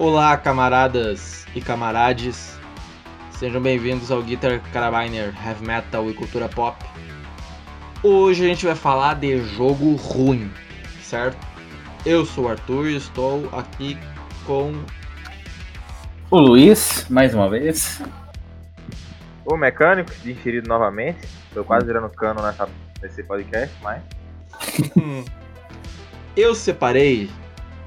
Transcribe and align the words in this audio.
Olá, 0.00 0.34
camaradas 0.34 1.44
e 1.54 1.60
camarades. 1.60 2.58
Sejam 3.32 3.60
bem-vindos 3.60 4.10
ao 4.10 4.22
Guitar 4.22 4.58
Carabiner 4.72 5.34
Heavy 5.46 5.62
Metal 5.62 6.08
e 6.08 6.14
Cultura 6.14 6.48
Pop. 6.48 6.82
Hoje 8.02 8.46
a 8.46 8.48
gente 8.48 8.64
vai 8.64 8.74
falar 8.74 9.16
de 9.16 9.36
jogo 9.44 9.96
ruim, 9.96 10.50
certo? 11.02 11.36
Eu 12.06 12.24
sou 12.24 12.46
o 12.46 12.48
Arthur 12.48 12.86
e 12.86 12.96
estou 12.96 13.46
aqui 13.52 13.98
com 14.46 14.72
O 16.30 16.38
Luiz, 16.38 17.04
mais 17.10 17.34
uma 17.34 17.50
vez. 17.50 18.02
O 19.44 19.54
mecânico, 19.54 20.10
digerido 20.22 20.66
novamente. 20.66 21.28
Tô 21.52 21.62
quase 21.62 21.84
virando 21.84 22.08
cano 22.08 22.40
nessa, 22.40 22.66
nesse 23.02 23.22
podcast, 23.22 23.76
mas. 23.82 24.02
Eu 26.34 26.54
separei 26.54 27.28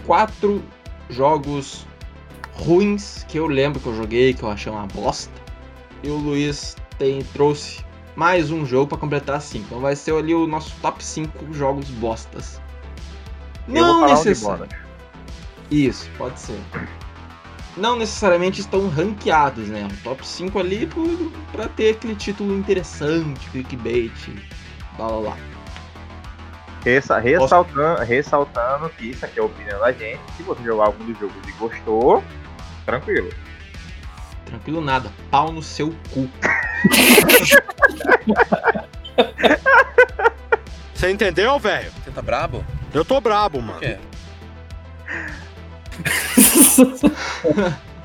quatro 0.06 0.64
jogos 1.10 1.88
ruins 2.56 3.26
que 3.28 3.38
eu 3.38 3.48
lembro 3.48 3.80
que 3.80 3.88
eu 3.88 3.96
joguei, 3.96 4.34
que 4.34 4.44
eu 4.44 4.50
achei 4.50 4.72
uma 4.72 4.88
bosta. 4.88 5.32
E 6.04 6.10
o 6.10 6.18
Luiz 6.18 6.76
tem, 6.98 7.22
trouxe 7.34 7.84
mais 8.16 8.52
um 8.52 8.66
jogo 8.66 8.88
pra 8.88 8.98
completar 8.98 9.42
cinco. 9.42 9.66
Então 9.68 9.80
vai 9.80 9.96
ser 9.96 10.14
ali 10.14 10.34
o 10.34 10.48
nosso 10.48 10.76
top 10.82 11.04
5 11.04 11.54
jogos 11.54 11.90
bostas. 11.90 12.62
eu 13.68 13.74
Não 13.74 14.06
necessariamente. 14.08 14.76
Isso, 15.72 16.10
pode 16.18 16.40
ser. 16.40 16.60
Não 17.76 17.98
necessariamente 17.98 18.62
estão 18.62 18.88
ranqueados, 18.88 19.68
né? 19.70 19.88
Um 19.92 20.04
top 20.04 20.26
5 20.26 20.60
ali 20.60 20.88
pra 21.52 21.68
ter 21.68 21.92
aquele 21.92 22.16
título 22.16 22.56
interessante, 22.56 23.50
clickbait, 23.50 24.14
blá 24.96 25.08
blá 25.08 25.22
blá. 25.22 25.53
Ressa- 26.84 27.20
ressaltando, 27.20 28.02
ressaltando 28.04 28.90
que 28.90 29.12
isso 29.12 29.26
aqui 29.26 29.40
é 29.40 29.42
a 29.42 29.46
opinião 29.46 29.80
da 29.80 29.92
gente. 29.92 30.20
Se 30.36 30.44
você 30.44 30.62
jogar 30.64 30.86
algum 30.88 31.06
dos 31.06 31.18
jogos 31.18 31.36
e 31.48 31.52
gostou, 31.54 32.24
tranquilo. 32.86 33.30
Tranquilo 34.46 34.82
nada, 34.82 35.12
pau 35.32 35.52
no 35.52 35.62
seu 35.64 35.94
cu. 36.14 36.30
Você 40.94 41.10
entendeu, 41.12 41.58
velho? 41.60 41.92
Você 42.04 42.12
tá 42.12 42.22
brabo? 42.22 42.64
Eu 42.94 43.04
tô 43.04 43.20
brabo, 43.20 43.62
mano. 43.62 43.74
Por 43.74 43.80
quê? 43.80 43.98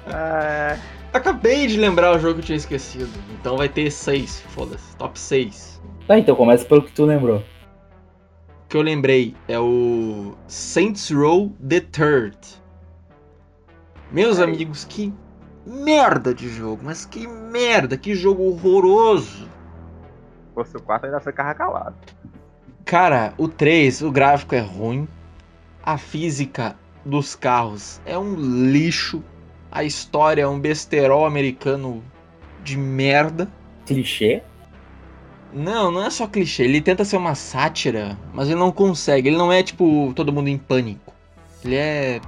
Ah, 0.06 0.77
Acabei 1.12 1.67
de 1.67 1.79
lembrar 1.79 2.15
o 2.15 2.19
jogo 2.19 2.34
que 2.34 2.41
eu 2.41 2.45
tinha 2.47 2.56
esquecido. 2.56 3.11
Então 3.33 3.56
vai 3.56 3.69
ter 3.69 3.91
6, 3.91 4.43
foda-se. 4.51 4.95
Top 4.97 5.19
6. 5.19 5.81
Tá, 6.06 6.19
então 6.19 6.37
começa 6.37 6.65
pelo 6.65 6.83
que 6.83 6.93
tu 6.93 7.05
lembrou. 7.06 7.43
Que 8.69 8.77
eu 8.77 8.83
lembrei 8.83 9.35
é 9.49 9.59
o 9.59 10.35
Saints 10.47 11.11
Row 11.11 11.51
The 11.67 11.81
Third. 11.81 12.39
Meus 14.13 14.39
amigos, 14.39 14.85
que 14.85 15.13
merda 15.65 16.35
de 16.35 16.51
jogo, 16.51 16.83
mas 16.85 17.07
que 17.07 17.27
merda, 17.27 17.97
que 17.97 18.15
jogo 18.15 18.43
horroroso. 18.43 19.45
se 19.45 20.55
fosse 20.55 20.77
o 20.77 20.83
4 20.83 21.07
ainda 21.07 21.21
ficava 21.21 21.55
calado. 21.55 21.97
Cara, 22.85 23.33
o 23.39 23.49
3, 23.49 24.03
o 24.03 24.11
gráfico 24.11 24.55
é 24.55 24.61
ruim. 24.61 25.09
A 25.83 25.97
física 25.97 26.77
dos 27.05 27.35
carros 27.35 28.03
é 28.05 28.19
um 28.19 28.35
lixo. 28.35 29.23
A 29.71 29.83
história 29.85 30.43
é 30.43 30.47
um 30.47 30.61
besterol 30.61 31.25
americano 31.25 32.03
de 32.63 32.77
merda. 32.77 33.49
Clichê? 33.87 34.43
Não, 35.53 35.91
não 35.91 36.05
é 36.05 36.11
só 36.11 36.27
clichê. 36.27 36.65
Ele 36.65 36.81
tenta 36.81 37.05
ser 37.05 37.17
uma 37.17 37.35
sátira, 37.35 38.19
mas 38.33 38.49
ele 38.49 38.59
não 38.61 38.71
consegue. 38.71 39.29
Ele 39.29 39.37
não 39.37 39.51
é 39.53 39.63
tipo 39.63 40.13
todo 40.15 40.33
mundo 40.33 40.49
em 40.49 40.59
pânico. 40.59 41.12
Ele 41.65 41.75
é. 41.75 42.21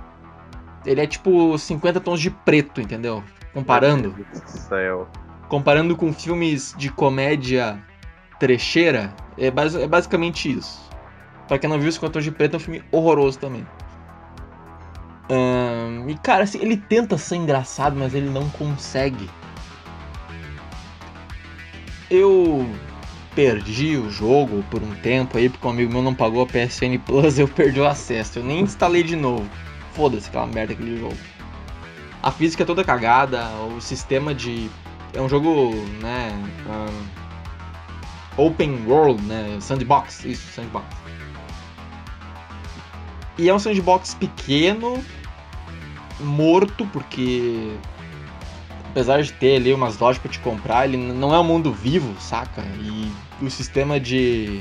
Ele 0.87 1.01
é 1.01 1.07
tipo 1.07 1.57
50 1.59 2.01
tons 2.01 2.21
de 2.21 2.31
preto, 2.31 2.81
entendeu? 2.81 3.23
Comparando. 3.53 4.15
Meu 4.15 4.25
Deus 4.33 4.41
do 4.41 4.49
céu. 4.59 5.09
Comparando 5.49 5.95
com 5.97 6.13
filmes 6.13 6.75
de 6.79 6.89
comédia 6.91 7.79
trecheira, 8.39 9.13
é, 9.37 9.51
basi- 9.51 9.83
é 9.83 9.87
basicamente 9.87 10.51
isso. 10.51 10.81
Pra 11.47 11.59
quem 11.59 11.69
não 11.69 11.79
viu, 11.79 11.91
50 11.93 12.13
tons 12.15 12.25
de 12.25 12.31
preto 12.31 12.55
é 12.55 12.57
um 12.57 12.61
filme 12.61 12.83
horroroso 12.91 13.39
também. 13.39 13.67
E 16.09 16.15
cara, 16.23 16.43
assim, 16.45 16.59
ele 16.61 16.77
tenta 16.77 17.17
ser 17.19 17.37
engraçado, 17.37 17.95
mas 17.97 18.15
ele 18.15 18.31
não 18.31 18.49
consegue. 18.51 19.29
Eu 22.11 22.67
perdi 23.35 23.97
o 23.97 24.11
jogo 24.11 24.65
por 24.71 24.83
um 24.83 24.95
tempo 24.97 25.39
aí, 25.39 25.49
porque 25.49 25.67
um 25.67 25.71
amigo 25.71 25.93
meu 25.93 26.03
não 26.03 26.15
pagou 26.15 26.43
a 26.43 26.47
PSN 26.47 26.99
Plus, 27.05 27.39
eu 27.41 27.49
perdi 27.49 27.81
o 27.81 27.87
acesso. 27.87 28.39
Eu 28.39 28.45
nem 28.45 28.61
instalei 28.61 29.03
de 29.03 29.17
novo. 29.17 29.49
Foda-se 29.93 30.29
aquela 30.29 30.47
merda 30.47 30.73
aquele 30.73 30.99
jogo. 30.99 31.17
A 32.23 32.31
física 32.31 32.63
é 32.63 32.67
toda 32.67 32.85
cagada, 32.85 33.49
o 33.77 33.81
sistema 33.81 34.35
de. 34.35 34.71
É 35.13 35.21
um 35.21 35.29
jogo, 35.29 35.75
né? 36.01 36.31
ahn, 36.69 37.07
open 38.37 38.85
world, 38.87 39.23
né? 39.23 39.59
Sandbox, 39.61 40.25
isso, 40.25 40.47
sandbox. 40.53 40.87
E 43.39 43.49
é 43.49 43.55
um 43.55 43.59
sandbox 43.59 44.15
pequeno, 44.15 45.03
morto, 46.21 46.87
porque 46.93 47.73
apesar 48.91 49.23
de 49.23 49.33
ter 49.33 49.57
ali 49.57 49.73
umas 49.73 49.99
lojas 49.99 50.21
pra 50.21 50.31
te 50.31 50.39
comprar, 50.41 50.85
ele 50.85 50.97
não 50.97 51.33
é 51.33 51.39
um 51.39 51.45
mundo 51.45 51.73
vivo, 51.73 52.21
saca? 52.21 52.63
E 52.81 53.11
o 53.45 53.51
sistema 53.51 53.99
de 53.99 54.61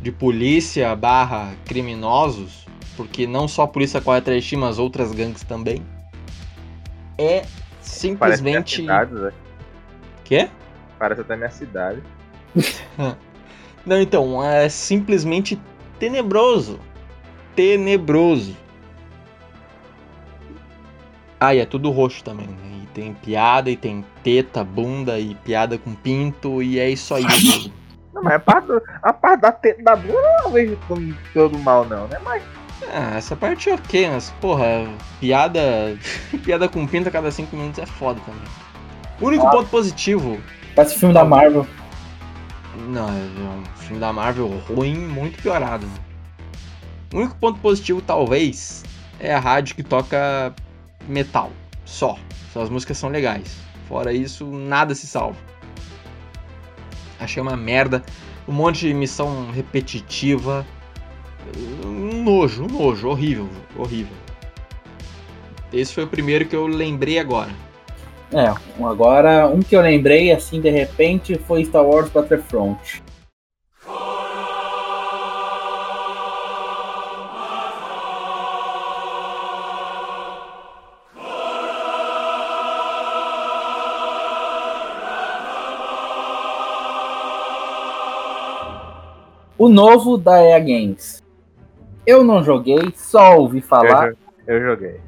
de 0.00 0.10
polícia 0.10 0.94
barra 0.96 1.54
criminosos, 1.64 2.66
porque 2.96 3.24
não 3.24 3.46
só 3.46 3.62
a 3.62 3.68
polícia 3.68 4.00
corre 4.00 4.18
atrás 4.18 4.42
de 4.42 4.48
ti, 4.48 4.56
mas 4.56 4.78
outras 4.78 5.12
gangues 5.12 5.44
também, 5.44 5.80
é 7.16 7.42
Parece 8.18 8.42
minha 8.42 8.60
simplesmente... 8.60 8.76
cidade, 8.76 9.14
Zé. 9.14 9.32
Quê? 10.24 10.48
Parece 10.98 11.20
até 11.20 11.36
minha 11.36 11.50
cidade. 11.50 12.02
Não, 13.86 14.00
então, 14.00 14.42
é 14.44 14.68
simplesmente 14.68 15.60
tenebroso. 15.98 16.80
Tenebroso. 17.54 18.56
Ah, 21.38 21.54
e 21.54 21.58
é 21.58 21.66
tudo 21.66 21.90
roxo 21.90 22.22
também, 22.22 22.46
né? 22.46 22.72
Tem 22.94 23.14
piada, 23.14 23.70
e 23.70 23.76
tem 23.76 24.04
teta, 24.22 24.62
bunda, 24.62 25.18
e 25.18 25.34
piada 25.34 25.78
com 25.78 25.94
pinto, 25.94 26.62
e 26.62 26.78
é 26.78 26.90
isso 26.90 27.14
aí. 27.14 27.24
Não, 28.12 28.22
mas 28.22 28.34
a 28.34 28.38
parte, 28.38 28.66
do- 28.66 28.82
a 29.02 29.12
parte 29.12 29.40
da, 29.40 29.50
te- 29.52 29.82
da 29.82 29.96
bunda 29.96 30.18
eu 30.18 30.42
não 30.44 30.50
vejo 30.52 30.78
todo, 30.86 31.16
todo 31.32 31.58
mal, 31.60 31.86
não, 31.86 32.06
né? 32.08 32.18
Mas 32.22 32.42
ah, 32.92 33.16
essa 33.16 33.34
parte 33.34 33.70
é 33.70 33.74
ok, 33.74 34.10
mas, 34.10 34.28
porra, 34.38 34.86
piada. 35.18 35.96
piada 36.44 36.68
com 36.68 36.86
pinto 36.86 37.08
a 37.08 37.10
cada 37.10 37.30
5 37.30 37.56
minutos 37.56 37.78
é 37.78 37.86
foda 37.86 38.20
também. 38.26 38.42
O 39.18 39.28
único 39.28 39.50
ponto 39.50 39.70
positivo. 39.70 40.38
Parece 40.76 40.98
filme 40.98 41.14
da 41.14 41.24
Marvel. 41.24 41.66
Não, 42.88 43.08
é 43.08 43.12
um 43.12 43.64
filme 43.76 43.98
da 43.98 44.12
Marvel 44.12 44.48
ruim, 44.68 44.94
muito 44.94 45.40
piorado. 45.40 45.86
né? 45.86 45.92
O 47.14 47.16
único 47.18 47.34
ponto 47.36 47.60
positivo, 47.60 48.02
talvez, 48.02 48.84
é 49.18 49.32
a 49.32 49.38
rádio 49.38 49.74
que 49.74 49.82
toca 49.82 50.54
metal. 51.08 51.50
Só. 51.92 52.16
Só 52.54 52.62
as 52.62 52.70
músicas 52.70 52.96
são 52.96 53.10
legais. 53.10 53.54
Fora 53.86 54.14
isso, 54.14 54.46
nada 54.46 54.94
se 54.94 55.06
salva. 55.06 55.36
Achei 57.20 57.40
uma 57.42 57.54
merda. 57.54 58.02
Um 58.48 58.52
monte 58.52 58.88
de 58.88 58.94
missão 58.94 59.50
repetitiva. 59.50 60.66
Um 61.84 62.24
nojo, 62.24 62.64
um 62.64 62.66
nojo. 62.66 63.08
Horrível, 63.08 63.48
horrível. 63.76 64.16
Esse 65.70 65.92
foi 65.92 66.04
o 66.04 66.08
primeiro 66.08 66.46
que 66.46 66.56
eu 66.56 66.66
lembrei 66.66 67.18
agora. 67.18 67.50
É, 68.32 68.50
agora, 68.82 69.46
um 69.46 69.60
que 69.60 69.76
eu 69.76 69.82
lembrei 69.82 70.32
assim 70.32 70.62
de 70.62 70.70
repente 70.70 71.38
foi 71.46 71.62
Star 71.66 71.84
Wars 71.84 72.08
Battlefront. 72.08 73.02
O 89.62 89.68
novo 89.68 90.18
da 90.18 90.42
EA 90.42 90.58
Games. 90.58 91.22
Eu 92.04 92.24
não 92.24 92.42
joguei, 92.42 92.92
só 92.96 93.38
ouvi 93.38 93.60
falar. 93.60 94.12
eu, 94.44 94.56
eu 94.56 94.60
joguei. 94.60 95.00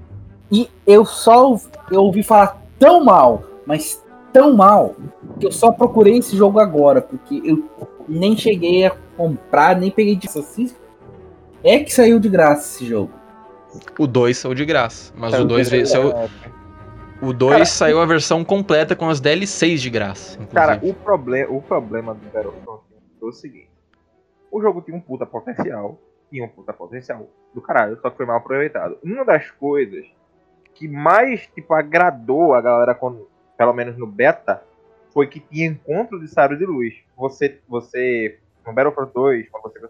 E 0.49 0.71
eu 0.87 1.05
só 1.05 1.57
eu 1.91 2.01
ouvi 2.01 2.23
falar 2.23 2.63
tão 2.79 3.05
mal, 3.05 3.43
mas 3.67 4.01
tão 4.33 4.55
mal, 4.55 4.95
que 5.41 5.47
eu 5.47 5.51
só 5.51 5.73
procurei 5.73 6.19
esse 6.19 6.37
jogo 6.37 6.61
agora, 6.61 7.03
porque 7.03 7.43
eu 7.45 7.69
nem 8.09 8.37
cheguei 8.37 8.87
a 8.87 8.93
comprar, 9.17 9.77
nem 9.77 9.91
peguei 9.91 10.15
de 10.15 10.29
assim. 10.29 10.71
É 11.65 11.81
que 11.81 11.93
saiu 11.93 12.21
de 12.21 12.29
graça 12.29 12.77
esse 12.77 12.87
jogo. 12.87 13.11
O 13.99 14.07
2 14.07 14.39
saiu 14.39 14.55
de 14.55 14.65
graça. 14.65 15.13
Mas 15.17 15.33
Saiu 15.33 15.47
o 15.47 15.49
2 15.49 15.67
de 15.67 15.71
veio. 15.73 15.87
Saiu, 15.89 16.15
o 17.21 17.33
2 17.33 17.69
saiu 17.69 18.01
a 18.01 18.07
versão 18.07 18.45
completa 18.45 18.95
com 18.95 19.09
as 19.09 19.19
DLCs 19.19 19.83
de 19.83 19.91
graça. 19.91 20.35
Inclusive. 20.35 20.55
Cara, 20.55 20.79
o, 20.81 20.95
proble 20.95 21.45
o 21.47 21.61
problema 21.61 22.15
do 22.15 22.21
Battlefront 22.33 22.83
foi 23.19 23.29
o 23.29 23.33
seguinte. 23.33 23.74
O 24.55 24.63
jogo 24.63 24.81
tinha 24.83 24.97
um 24.97 25.01
puta 25.01 25.27
potencial. 25.27 25.99
Tinha 26.31 26.45
um 26.45 26.49
puta 26.49 26.73
potencial 26.73 27.29
do 27.53 27.61
caralho, 27.61 27.99
só 28.01 28.09
que 28.09 28.17
foi 28.17 28.25
mal 28.25 28.37
aproveitado. 28.37 28.97
Uma 29.03 29.25
das 29.25 29.51
coisas 29.51 30.07
que 30.73 30.87
mais 30.87 31.45
tipo 31.49 31.75
agradou 31.75 32.55
a 32.55 32.61
galera 32.61 32.95
quando, 32.95 33.29
pelo 33.59 33.73
menos 33.73 33.99
no 33.99 34.07
beta, 34.07 34.63
foi 35.13 35.27
que 35.27 35.41
tinha 35.41 35.67
encontro 35.67 36.21
de 36.21 36.29
sabre 36.29 36.57
de 36.57 36.65
luz. 36.65 36.95
Você 37.17 37.61
você 37.67 38.39
no 38.65 38.73
Battlefront 38.73 39.13
2, 39.13 39.49
quando 39.51 39.65
você 39.65 39.89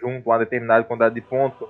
junta 0.00 0.26
uma 0.26 0.38
determinada 0.38 0.82
quantidade 0.84 1.14
de 1.14 1.20
pontos, 1.20 1.68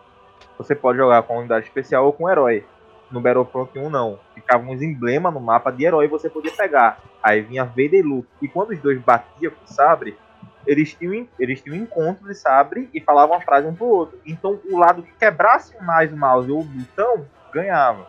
você 0.56 0.72
pode 0.76 0.98
jogar 0.98 1.24
com 1.24 1.38
unidade 1.38 1.66
especial 1.66 2.06
ou 2.06 2.12
com 2.12 2.30
herói. 2.30 2.64
No 3.10 3.20
Battlefront 3.20 3.76
1 3.76 3.90
não. 3.90 4.20
Ficava 4.36 4.62
uns 4.70 4.80
emblemas 4.80 5.34
no 5.34 5.40
mapa 5.40 5.72
de 5.72 5.84
herói 5.84 6.04
e 6.04 6.08
você 6.08 6.30
podia 6.30 6.52
pegar. 6.52 7.02
Aí 7.20 7.40
vinha 7.40 7.64
Vader 7.64 7.94
e 7.94 8.02
Luke. 8.02 8.28
E 8.40 8.46
quando 8.46 8.70
os 8.70 8.78
dois 8.78 9.00
batiam 9.00 9.50
com 9.50 9.64
o 9.64 9.68
sabre, 9.68 10.16
eles 10.70 10.94
tinham, 10.94 11.26
eles 11.36 11.60
tinham 11.60 11.76
um 11.76 11.82
encontro 11.82 12.28
de 12.28 12.34
sabre 12.36 12.88
e 12.94 13.00
falavam 13.00 13.34
uma 13.34 13.42
frase 13.42 13.66
um 13.66 13.74
pro 13.74 13.86
outro. 13.86 14.20
Então 14.24 14.60
o 14.70 14.78
lado 14.78 15.02
que 15.02 15.12
quebrasse 15.14 15.74
mais 15.82 16.12
o 16.12 16.16
mouse 16.16 16.48
ou 16.48 16.60
o 16.60 16.64
botão, 16.64 17.26
ganhava. 17.52 18.06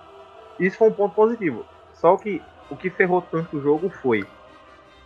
Isso 0.60 0.78
foi 0.78 0.90
um 0.90 0.94
ponto 0.94 1.16
positivo. 1.16 1.66
Só 1.96 2.16
que 2.18 2.40
o 2.70 2.78
que 2.78 2.92
ferrou 2.92 3.20
tanto 3.20 3.58
o 3.58 3.62
jogo 3.64 3.90
foi. 3.90 4.24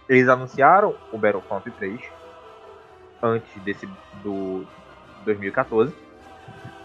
Eles 0.09 0.27
anunciaram 0.27 0.95
o 1.13 1.17
Battlefront 1.17 1.71
3 1.71 1.97
antes 3.23 3.63
desse 3.63 3.87
do 4.21 4.67
2014 5.23 5.95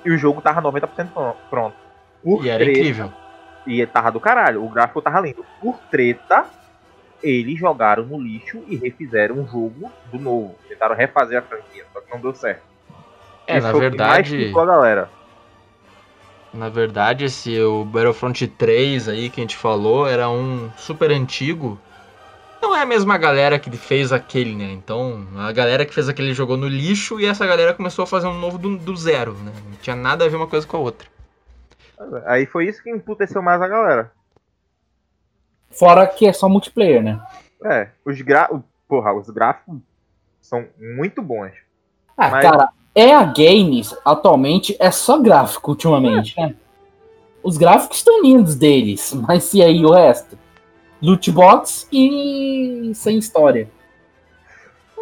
e 0.05 0.11
o 0.13 0.17
jogo 0.17 0.41
tava 0.41 0.63
90% 0.63 1.35
pronto. 1.51 1.77
Por 2.23 2.45
e 2.45 2.49
era 2.49 2.63
treta, 2.63 2.79
incrível. 2.79 3.13
E 3.67 3.85
tava 3.87 4.13
do 4.13 4.21
caralho, 4.21 4.65
o 4.65 4.69
gráfico 4.69 5.03
tava 5.03 5.19
lindo. 5.19 5.45
Por 5.61 5.81
treta, 5.91 6.47
eles 7.23 7.59
jogaram 7.59 8.05
no 8.05 8.21
lixo 8.21 8.63
e 8.67 8.77
refizeram 8.77 9.37
um 9.37 9.47
jogo 9.47 9.91
do 10.13 10.19
novo. 10.19 10.57
Tentaram 10.69 10.95
refazer 10.95 11.39
a 11.39 11.43
franquia, 11.43 11.85
só 11.93 12.01
que 12.01 12.11
não 12.11 12.21
deu 12.21 12.35
certo. 12.35 12.63
É, 13.47 13.59
Isso 13.59 13.67
na 13.67 13.73
verdade. 13.73 14.53
a 14.57 14.65
galera. 14.65 15.11
Na 16.53 16.69
verdade, 16.69 17.25
esse 17.25 17.61
o 17.61 17.85
Battlefront 17.85 18.47
3 18.47 19.09
aí 19.09 19.31
que 19.31 19.41
a 19.41 19.45
gente 19.45 19.57
falou 19.57 20.09
era 20.09 20.29
um 20.29 20.71
super 20.77 21.11
antigo. 21.11 21.79
Não 22.61 22.77
é 22.77 22.83
a 22.83 22.87
mesma 22.87 23.17
galera 23.17 23.59
que 23.59 23.71
fez 23.77 24.13
aquele, 24.13 24.55
né? 24.55 24.71
Então, 24.73 25.27
a 25.37 25.51
galera 25.53 25.87
que 25.87 25.95
fez 25.95 26.09
aquele 26.09 26.35
jogou 26.35 26.57
no 26.57 26.69
lixo 26.69 27.19
e 27.19 27.25
essa 27.25 27.47
galera 27.47 27.73
começou 27.73 28.03
a 28.03 28.07
fazer 28.07 28.27
um 28.27 28.39
novo 28.39 28.59
do, 28.59 28.77
do 28.77 28.97
zero, 28.97 29.33
né? 29.35 29.53
Não 29.69 29.77
tinha 29.77 29.97
nada 29.97 30.25
a 30.25 30.29
ver 30.29 30.37
uma 30.37 30.47
coisa 30.47 30.67
com 30.67 30.77
a 30.77 30.81
outra. 30.81 31.09
Aí 32.27 32.47
foi 32.47 32.67
isso 32.67 32.83
que 32.83 32.91
emputeceu 32.91 33.41
mais 33.41 33.63
a 33.63 33.69
galera. 33.69 34.13
Fora 35.71 36.07
que 36.07 36.27
é 36.27 36.33
só 36.33 36.49
multiplayer, 36.49 37.03
né? 37.03 37.21
É, 37.65 37.89
os 38.05 38.21
gra... 38.21 38.51
Porra, 38.89 39.13
os 39.15 39.31
gráficos 39.31 39.79
são 40.41 40.67
muito 40.79 41.23
bons. 41.23 41.53
Ah, 42.17 42.29
mas... 42.29 42.43
cara, 42.43 42.69
EA 42.95 43.23
Games 43.25 43.97
atualmente 44.05 44.77
é 44.81 44.91
só 44.91 45.19
gráfico 45.19 45.71
ultimamente, 45.71 46.35
é. 46.39 46.47
né? 46.49 46.55
Os 47.43 47.57
gráficos 47.57 47.99
estão 47.99 48.21
lindos 48.23 48.57
deles, 48.57 49.13
mas 49.29 49.55
e 49.55 49.63
aí 49.63 49.85
o 49.85 49.93
resto? 49.93 50.39
Loot 51.01 51.31
box 51.31 51.89
e 51.91 52.93
sem 52.95 53.17
história. 53.19 53.71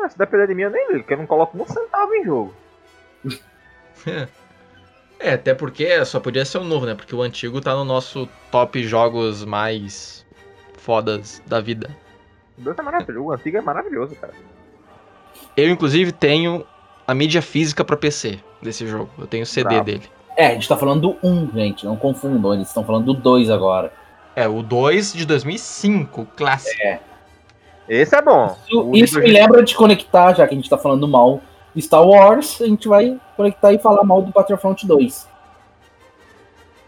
Ah, 0.00 0.08
se 0.08 0.16
depender 0.16 0.46
de 0.46 0.54
mim, 0.54 0.62
eu 0.62 0.70
nem 0.70 0.86
ligo, 0.88 1.00
porque 1.00 1.14
eu 1.14 1.18
não 1.18 1.26
coloco 1.26 1.60
um 1.60 1.66
centavo 1.66 2.14
em 2.14 2.24
jogo. 2.24 2.54
É, 5.20 5.32
até 5.32 5.52
porque 5.52 6.04
só 6.04 6.20
podia 6.20 6.44
ser 6.44 6.58
o 6.58 6.64
novo, 6.64 6.86
né? 6.86 6.94
Porque 6.94 7.12
o 7.12 7.22
antigo 7.22 7.60
tá 7.60 7.74
no 7.74 7.84
nosso 7.84 8.28
top 8.52 8.80
jogos 8.84 9.44
mais 9.44 10.24
fodas 10.78 11.42
da 11.46 11.60
vida. 11.60 11.90
O 12.56 12.62
Deus 12.62 12.78
é 12.78 12.82
maravilhoso, 12.82 13.26
o 13.26 13.32
antigo 13.32 13.56
é 13.56 13.60
maravilhoso, 13.60 14.14
cara. 14.16 14.32
Eu, 15.56 15.68
inclusive, 15.68 16.12
tenho 16.12 16.64
a 17.06 17.14
mídia 17.14 17.42
física 17.42 17.84
para 17.84 17.96
PC 17.96 18.40
desse 18.62 18.86
jogo. 18.86 19.10
Eu 19.18 19.26
tenho 19.26 19.42
o 19.42 19.46
CD 19.46 19.68
Bravo. 19.68 19.84
dele. 19.84 20.02
É, 20.36 20.48
a 20.48 20.54
gente 20.54 20.68
tá 20.68 20.76
falando 20.76 21.00
do 21.00 21.16
1, 21.26 21.50
gente, 21.52 21.84
não 21.84 21.96
confundam, 21.96 22.54
eles 22.54 22.68
estão 22.68 22.84
falando 22.84 23.06
do 23.06 23.14
2 23.14 23.50
agora. 23.50 23.92
É, 24.36 24.46
o 24.46 24.62
2 24.62 25.12
de 25.12 25.26
2005, 25.26 26.26
clássico. 26.36 26.80
É. 26.80 27.00
Esse 27.88 28.14
é 28.14 28.22
bom. 28.22 28.56
Isso, 28.66 28.90
isso 28.94 29.20
me 29.20 29.32
lembra 29.32 29.62
de 29.62 29.74
conectar, 29.74 30.34
já 30.34 30.46
que 30.46 30.54
a 30.54 30.56
gente 30.56 30.70
tá 30.70 30.78
falando 30.78 31.08
mal 31.08 31.40
Star 31.80 32.06
Wars, 32.06 32.60
a 32.60 32.66
gente 32.66 32.88
vai 32.88 33.18
conectar 33.36 33.72
e 33.72 33.78
falar 33.78 34.02
mal 34.04 34.22
do 34.22 34.32
Battlefront 34.32 34.86
2. 34.86 35.27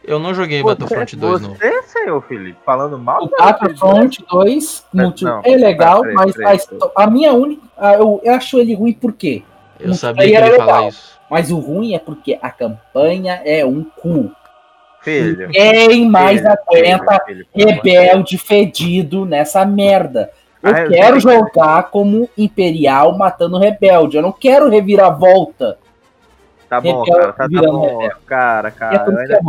Eu 0.02 0.18
não 0.18 0.32
joguei 0.32 0.62
você, 0.62 0.74
Battlefront 0.74 1.16
2, 1.16 1.42
não. 1.42 1.54
Você, 1.54 1.82
senhor 1.82 2.22
Felipe, 2.22 2.58
falando 2.64 2.98
mal 2.98 3.22
O 3.24 3.28
Battlefront 3.28 4.24
2 4.30 4.86
multi... 4.94 5.24
não, 5.24 5.42
é 5.44 5.56
legal, 5.56 6.02
mas 6.14 6.34
a, 6.40 7.04
a, 7.04 7.06
minha 7.06 7.32
única. 7.32 7.62
Eu, 7.98 8.20
eu 8.24 8.34
acho 8.34 8.58
ele 8.58 8.74
ruim 8.74 8.92
por 8.92 9.12
quê? 9.12 9.42
Eu 9.78 9.94
sabia 9.94 10.26
que 10.26 10.34
ele 10.34 10.46
ia 10.50 10.56
falar 10.56 10.88
isso. 10.88 11.20
Mas 11.30 11.50
o 11.50 11.58
ruim 11.58 11.94
é 11.94 11.98
porque 11.98 12.38
a 12.40 12.50
campanha 12.50 13.40
é 13.44 13.64
um 13.64 13.84
cu. 13.84 14.32
Filho. 15.00 15.48
Quem 15.50 16.08
mais 16.08 16.40
filho, 16.40 16.52
aguenta 16.52 17.24
filho, 17.24 17.46
filho, 17.54 17.68
rebelde 17.68 18.36
fedido 18.36 19.24
nessa 19.24 19.64
merda? 19.64 20.30
Eu 20.62 20.70
ah, 20.72 20.88
quero 20.88 21.16
eu 21.16 21.20
jogar 21.20 21.84
como 21.84 22.28
Imperial 22.36 23.16
matando 23.16 23.58
rebelde. 23.58 24.16
Eu 24.16 24.22
não 24.22 24.32
quero 24.32 24.68
reviravolta. 24.68 25.78
Tá 26.68 26.80
bom, 26.80 27.02
cara. 27.04 27.32
Tá, 27.32 27.48
tá 27.48 27.48
bom. 27.48 28.08
Cara, 28.26 28.70
cara. 28.70 28.96
É 28.96 29.22
ainda... 29.22 29.40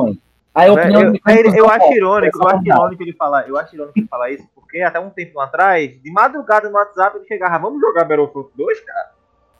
é 0.54 0.70
mãe. 0.70 1.22
Aí 1.26 1.38
eu, 1.38 1.46
eu, 1.46 1.54
eu, 1.54 1.56
eu 1.56 1.70
acho 1.70 1.94
irônico, 1.94 2.42
eu 2.42 2.48
acho 2.48 2.66
irônico 2.66 3.04
ele 3.04 3.14
falar, 3.14 3.48
eu 3.48 3.58
acho 3.58 3.76
irônico 3.76 3.98
ele 3.98 4.08
falar 4.08 4.32
isso, 4.32 4.48
porque 4.54 4.82
até 4.82 5.00
um 5.00 5.10
tempo 5.10 5.40
atrás, 5.40 6.02
de 6.02 6.12
madrugada 6.12 6.70
no 6.70 6.76
WhatsApp, 6.76 7.18
ele 7.18 7.26
chegava, 7.26 7.58
vamos 7.58 7.80
jogar 7.80 8.04
Battlefront 8.04 8.50
2, 8.56 8.80
cara? 8.82 9.12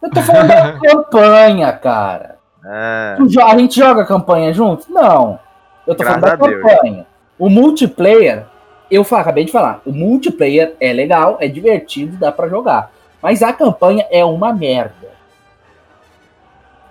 Eu 0.02 0.10
tô 0.10 0.22
falando 0.22 0.48
da 0.48 0.80
campanha, 0.92 1.74
cara. 1.74 2.40
É. 2.66 3.18
A 3.44 3.58
gente 3.58 3.76
joga 3.76 4.06
campanha 4.06 4.54
junto? 4.54 4.92
Não. 4.92 5.40
Eu 5.88 5.96
tô 5.96 6.04
Graças 6.04 6.22
falando 6.22 6.40
da 6.40 6.78
campanha. 6.78 7.08
O 7.40 7.50
multiplayer, 7.50 8.46
eu 8.90 9.02
acabei 9.02 9.46
de 9.46 9.52
falar, 9.52 9.82
o 9.86 9.92
multiplayer 9.92 10.76
é 10.80 10.94
legal, 10.94 11.38
é 11.40 11.48
divertido, 11.48 12.18
dá 12.18 12.32
para 12.32 12.50
jogar. 12.50 12.92
Mas 13.22 13.42
a 13.42 13.54
campanha 13.54 14.06
é 14.12 14.26
uma 14.26 14.54
merda. 14.54 15.12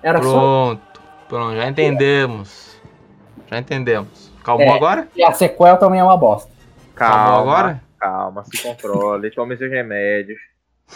Era 0.03 0.19
pronto, 0.20 0.81
só... 0.94 1.00
pronto, 1.29 1.56
já 1.56 1.69
entendemos. 1.69 2.69
Já 3.50 3.58
entendemos. 3.58 4.31
Calmou 4.44 4.69
é, 4.69 4.76
agora? 4.76 5.08
E 5.17 5.25
a 5.25 5.32
sequel 5.32 5.76
também 5.76 5.99
é 5.99 6.05
uma 6.05 6.17
bosta. 6.17 6.50
Calma, 6.94 7.17
Calmou 7.17 7.41
agora? 7.41 7.82
Calma, 7.99 8.44
se 8.44 8.62
controle, 8.62 9.31
tome 9.35 9.56
seus 9.56 9.70
remédios. 9.70 10.38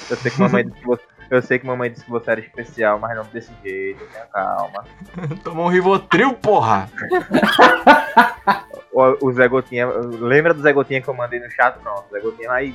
Eu 0.09 0.17
sei 0.17 0.31
que 0.31 0.41
mamãe 0.41 0.65
disse 0.65 0.81
que 0.81 0.87
você, 0.87 1.03
eu 1.31 1.43
sei 1.43 1.59
que 1.59 1.67
mamãe 1.67 1.91
disse 1.91 2.05
que 2.05 2.11
você 2.11 2.31
era 2.31 2.41
especial, 2.41 2.99
mas 2.99 3.17
não 3.17 3.25
desse 3.25 3.53
jeito, 3.63 4.05
tenha 4.07 4.27
calma. 4.27 4.85
Tomou 5.43 5.67
um 5.67 5.69
Rivotril, 5.69 6.35
porra! 6.35 6.89
o, 8.93 9.29
o 9.29 9.33
Zé 9.33 9.49
Gotinha. 9.49 9.87
Lembra 9.87 10.55
do 10.55 10.63
Zé 10.63 10.73
Gotinha 10.73 11.03
que 11.03 11.09
eu 11.09 11.15
mandei 11.15 11.41
no 11.41 11.51
chat? 11.51 11.79
Pronto, 11.79 12.05
o 12.09 12.13
Zé 12.13 12.21
Gotinha 12.21 12.53
aí 12.53 12.75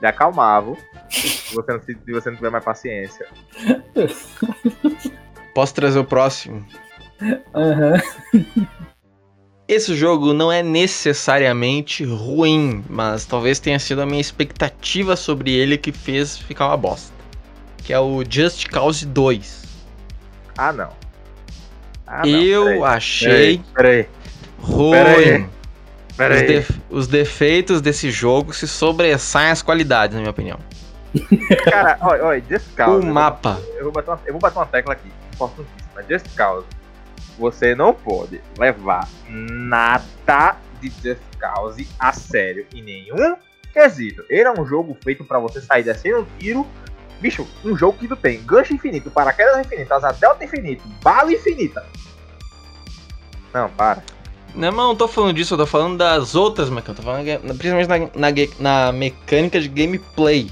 me 0.00 0.08
acalmava. 0.08 0.76
Se 1.08 1.54
você 1.54 1.72
não, 1.72 1.80
se 1.80 1.94
você 1.94 2.30
não 2.30 2.36
tiver 2.36 2.50
mais 2.50 2.64
paciência. 2.64 3.26
Posso 5.54 5.74
trazer 5.74 5.98
o 5.98 6.04
próximo? 6.04 6.64
Uhum. 7.54 8.46
Esse 9.68 9.96
jogo 9.96 10.32
não 10.32 10.52
é 10.52 10.62
necessariamente 10.62 12.04
ruim, 12.04 12.84
mas 12.88 13.26
talvez 13.26 13.58
tenha 13.58 13.80
sido 13.80 14.00
a 14.00 14.06
minha 14.06 14.20
expectativa 14.20 15.16
sobre 15.16 15.52
ele 15.52 15.76
que 15.76 15.90
fez 15.90 16.38
ficar 16.38 16.68
uma 16.68 16.76
bosta. 16.76 17.12
Que 17.78 17.92
é 17.92 17.98
o 17.98 18.22
Just 18.28 18.68
Cause 18.68 19.04
2. 19.04 19.64
Ah, 20.56 20.72
não. 20.72 20.90
Ah, 22.06 22.22
não. 22.24 22.28
Eu 22.28 22.64
peraí. 22.64 22.82
achei. 22.84 23.62
Peraí, 23.74 24.08
peraí. 24.94 25.30
Ruim. 25.32 25.48
Os, 26.18 26.46
de, 26.46 26.80
os, 26.88 27.08
defeitos 27.08 27.80
desse 27.80 28.10
jogo 28.10 28.52
se 28.54 28.68
sobressaem 28.68 29.50
as 29.50 29.62
qualidades, 29.62 30.14
na 30.14 30.20
minha 30.20 30.30
opinião. 30.30 30.58
Cara, 31.64 31.98
olha, 32.00 32.24
olha, 32.24 32.44
Just 32.48 32.72
Cause. 32.74 33.04
O 33.04 33.12
mapa. 33.12 33.60
Eu 33.76 33.84
vou, 33.84 33.92
bater 33.92 34.10
uma, 34.10 34.20
eu 34.26 34.32
vou 34.32 34.40
bater 34.40 34.58
uma 34.58 34.66
tecla 34.66 34.92
aqui, 34.92 35.10
importantíssima. 35.34 36.04
Just 36.08 36.36
Cause. 36.36 36.64
Você 37.38 37.74
não 37.74 37.92
pode 37.92 38.40
levar 38.58 39.08
nada 39.28 40.56
de 40.80 40.88
Just 40.88 41.20
Cause 41.38 41.86
a 41.98 42.12
sério 42.12 42.66
em 42.74 42.82
nenhum 42.82 43.36
quesito. 43.72 44.24
Ele 44.30 44.44
é 44.48 44.52
um 44.52 44.66
jogo 44.66 44.96
feito 45.02 45.24
para 45.24 45.38
você 45.38 45.60
sair 45.60 45.82
descendo 45.82 46.20
um 46.20 46.38
tiro. 46.38 46.66
Bicho, 47.20 47.46
um 47.64 47.76
jogo 47.76 47.98
que 47.98 48.08
tu 48.08 48.16
tem 48.16 48.42
gancho 48.42 48.74
infinito, 48.74 49.10
paraquedas 49.10 49.58
infinitas, 49.58 50.18
delta 50.18 50.44
infinito, 50.44 50.82
bala 51.02 51.32
infinita. 51.32 51.84
Não, 53.54 53.70
para. 53.70 54.02
Não, 54.54 54.72
mas 54.72 54.86
não 54.86 54.96
tô 54.96 55.08
falando 55.08 55.34
disso, 55.34 55.54
eu 55.54 55.58
tô 55.58 55.66
falando 55.66 55.98
das 55.98 56.34
outras 56.34 56.70
mecânicas. 56.70 56.96
Tô 56.96 57.02
falando 57.02 57.24
principalmente 57.58 57.88
na, 58.14 58.30
na, 58.30 58.36
na 58.58 58.92
mecânica 58.92 59.60
de 59.60 59.68
gameplay. 59.68 60.50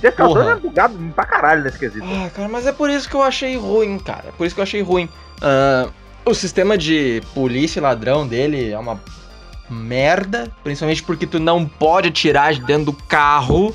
Descalçando 0.00 0.50
é 0.50 0.56
bugado 0.56 0.98
pra 1.14 1.24
caralho 1.24 1.62
nesse 1.62 1.78
quesito. 1.78 2.04
Ah, 2.04 2.30
cara, 2.30 2.48
mas 2.48 2.66
é 2.66 2.72
por 2.72 2.88
isso 2.88 3.08
que 3.08 3.14
eu 3.14 3.22
achei 3.22 3.56
ruim, 3.56 3.98
cara. 3.98 4.28
É 4.28 4.32
por 4.32 4.46
isso 4.46 4.54
que 4.54 4.60
eu 4.60 4.64
achei 4.64 4.82
ruim. 4.82 5.08
Uh, 5.36 5.92
o 6.24 6.34
sistema 6.34 6.78
de 6.78 7.22
polícia 7.34 7.78
e 7.78 7.82
ladrão 7.82 8.26
dele 8.26 8.70
é 8.70 8.78
uma 8.78 9.00
merda. 9.68 10.50
Principalmente 10.62 11.02
porque 11.02 11.26
tu 11.26 11.38
não 11.38 11.66
pode 11.66 12.08
atirar 12.08 12.54
de 12.54 12.60
dentro 12.62 12.86
do 12.86 12.92
carro. 12.92 13.74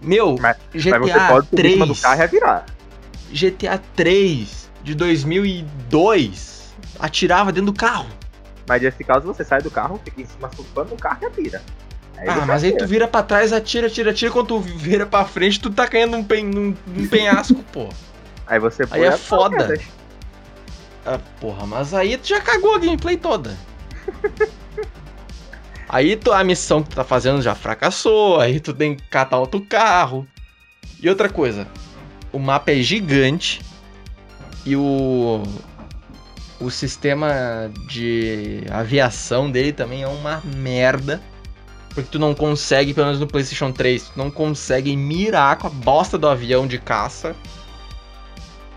Meu, 0.00 0.36
mas, 0.38 0.56
GTA 0.74 0.98
mas 0.98 1.12
você 1.12 1.20
pode 1.28 1.48
3. 1.48 1.88
do 1.88 1.96
carro 1.96 2.22
e 2.22 2.26
virar. 2.26 2.66
GTA 3.32 3.82
3 3.96 4.70
de 4.82 4.94
2002 4.94 6.74
atirava 7.00 7.50
dentro 7.50 7.72
do 7.72 7.78
carro. 7.78 8.08
Mas 8.68 8.82
nesse 8.82 9.02
caso 9.02 9.26
você 9.26 9.44
sai 9.44 9.60
do 9.60 9.70
carro, 9.70 10.00
fica 10.04 10.20
em 10.20 10.26
cima 10.26 10.50
surfando 10.54 10.94
o 10.94 10.96
carro 10.96 11.18
e 11.22 11.26
atira. 11.26 11.62
Aí 12.16 12.28
Ah, 12.28 12.44
mas 12.46 12.64
aí 12.64 12.76
tu 12.76 12.86
vira 12.86 13.08
pra 13.08 13.22
trás, 13.22 13.52
atira, 13.52 13.86
atira, 13.86 14.10
atira. 14.10 14.30
Quando 14.30 14.48
tu 14.48 14.60
vira 14.60 15.06
pra 15.06 15.24
frente, 15.24 15.60
tu 15.60 15.70
tá 15.70 15.86
caindo 15.86 16.12
num, 16.12 16.24
pen, 16.24 16.44
num, 16.44 16.74
num 16.86 17.08
penhasco, 17.08 17.62
pô. 17.72 17.88
Aí 18.46 18.58
você 18.58 18.86
Aí 18.90 19.02
é 19.02 19.12
foda. 19.16 19.78
Ah, 21.04 21.18
porra, 21.40 21.66
mas 21.66 21.92
aí 21.92 22.16
tu 22.16 22.28
já 22.28 22.40
cagou 22.40 22.74
a 22.74 22.78
gameplay 22.78 23.16
toda. 23.16 23.56
aí 25.88 26.16
tu, 26.16 26.32
a 26.32 26.42
missão 26.42 26.82
que 26.82 26.90
tu 26.90 26.96
tá 26.96 27.04
fazendo 27.04 27.42
já 27.42 27.54
fracassou, 27.54 28.40
aí 28.40 28.58
tu 28.60 28.72
tem 28.72 28.94
que 28.94 29.02
catar 29.08 29.38
outro 29.38 29.60
carro. 29.60 30.26
E 31.00 31.08
outra 31.08 31.28
coisa, 31.28 31.68
o 32.32 32.38
mapa 32.38 32.72
é 32.72 32.76
gigante 32.76 33.60
e 34.64 34.74
o 34.74 35.42
o 36.60 36.70
sistema 36.70 37.70
de 37.88 38.62
aviação 38.70 39.50
dele 39.50 39.72
também 39.72 40.02
é 40.02 40.08
uma 40.08 40.42
merda. 40.56 41.20
Porque 41.94 42.10
tu 42.10 42.18
não 42.18 42.34
consegue, 42.34 42.92
pelo 42.92 43.06
menos 43.06 43.20
no 43.20 43.26
PlayStation 43.26 43.70
3, 43.70 44.08
tu 44.08 44.18
não 44.18 44.30
consegue 44.30 44.96
mirar 44.96 45.56
com 45.56 45.68
a 45.68 45.70
bosta 45.70 46.18
do 46.18 46.26
avião 46.26 46.66
de 46.66 46.78
caça. 46.78 47.36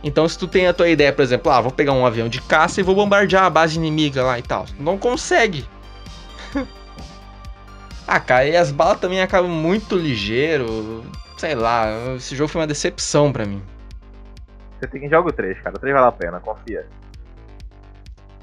Então, 0.04 0.30
se 0.30 0.38
tu 0.38 0.48
tem 0.48 0.68
a 0.68 0.74
tua 0.74 0.88
ideia, 0.88 1.12
por 1.12 1.24
exemplo, 1.24 1.52
ah, 1.52 1.60
vou 1.60 1.72
pegar 1.72 1.94
um 1.94 2.06
avião 2.06 2.30
de 2.30 2.40
caça 2.42 2.80
e 2.80 2.84
vou 2.84 2.94
bombardear 2.94 3.46
a 3.46 3.50
base 3.50 3.76
inimiga 3.76 4.24
lá 4.24 4.38
e 4.38 4.44
tal. 4.44 4.66
Tu 4.66 4.76
Não 4.80 4.98
consegue. 4.98 5.68
ah, 8.08 8.20
cara, 8.20 8.46
e 8.46 8.56
as 8.56 8.72
balas 8.72 9.00
também 9.00 9.20
acabam 9.20 9.50
muito 9.50 9.96
ligeiro. 9.96 11.04
Sei 11.38 11.56
lá, 11.56 11.88
esse 12.16 12.36
jogo 12.36 12.50
foi 12.50 12.62
uma 12.62 12.68
decepção 12.68 13.34
pra 13.34 13.46
mim. 13.46 13.62
Você 14.80 14.88
tem 14.88 15.02
que 15.02 15.10
jogar 15.10 15.28
o 15.28 15.34
3, 15.34 15.60
cara. 15.62 15.76
O 15.76 15.80
3 15.80 15.96
vale 15.96 16.08
a 16.08 16.12
pena, 16.12 16.40
confia. 16.40 16.86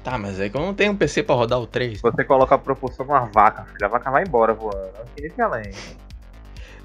Tá, 0.05 0.19
mas 0.19 0.39
é 0.39 0.47
que 0.47 0.55
eu 0.55 0.61
não 0.61 0.71
tenho 0.71 0.91
um 0.91 0.95
PC 0.95 1.23
pra 1.23 1.33
rodar 1.33 1.59
o 1.59 1.65
3. 1.65 1.99
Você 1.99 2.23
coloca 2.23 2.53
a 2.53 2.57
propulsão 2.59 3.07
numa 3.07 3.21
vaca, 3.25 3.63
filho. 3.63 3.85
A 3.85 3.87
vaca 3.87 4.11
vai 4.11 4.21
embora 4.23 4.53
voando. 4.53 4.91
Infinito 5.17 5.33
e 5.35 5.41
além. 5.41 5.71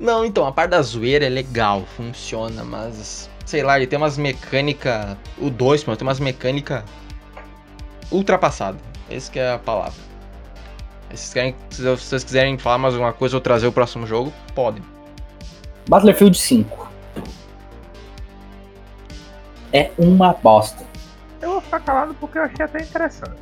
Não, 0.01 0.25
então, 0.25 0.47
a 0.47 0.53
parte 0.53 0.71
da 0.71 0.81
zoeira 0.81 1.27
é 1.27 1.29
legal, 1.29 1.83
funciona, 1.83 2.65
mas 2.65 3.29
sei 3.45 3.63
lá, 3.63 3.77
ele 3.77 3.87
tem 3.87 3.99
umas 3.99 4.17
mecânicas. 4.17 5.19
O 5.37 5.51
2, 5.51 5.85
mano, 5.85 5.99
tem 5.99 6.09
umas 6.09 6.19
mecânicas 6.19 6.83
ultrapassadas. 8.11 8.81
Essa 9.11 9.31
que 9.31 9.39
é 9.39 9.53
a 9.53 9.59
palavra. 9.59 10.01
Se 11.13 11.17
vocês, 11.17 11.35
querem- 11.35 11.57
se 11.69 11.83
vocês 11.83 12.25
quiserem 12.25 12.57
falar 12.57 12.79
mais 12.79 12.95
alguma 12.95 13.13
coisa 13.13 13.37
ou 13.37 13.41
trazer 13.43 13.67
o 13.67 13.73
próximo 13.73 14.07
jogo, 14.07 14.33
podem. 14.55 14.83
Battlefield 15.91 16.39
5. 16.39 16.89
É 19.75 19.91
uma 19.99 20.33
bosta. 20.33 20.89
Ficar 21.71 21.81
calado 21.81 22.15
porque 22.19 22.37
eu 22.37 22.43
achei 22.43 22.65
até 22.65 22.83
interessante. 22.83 23.37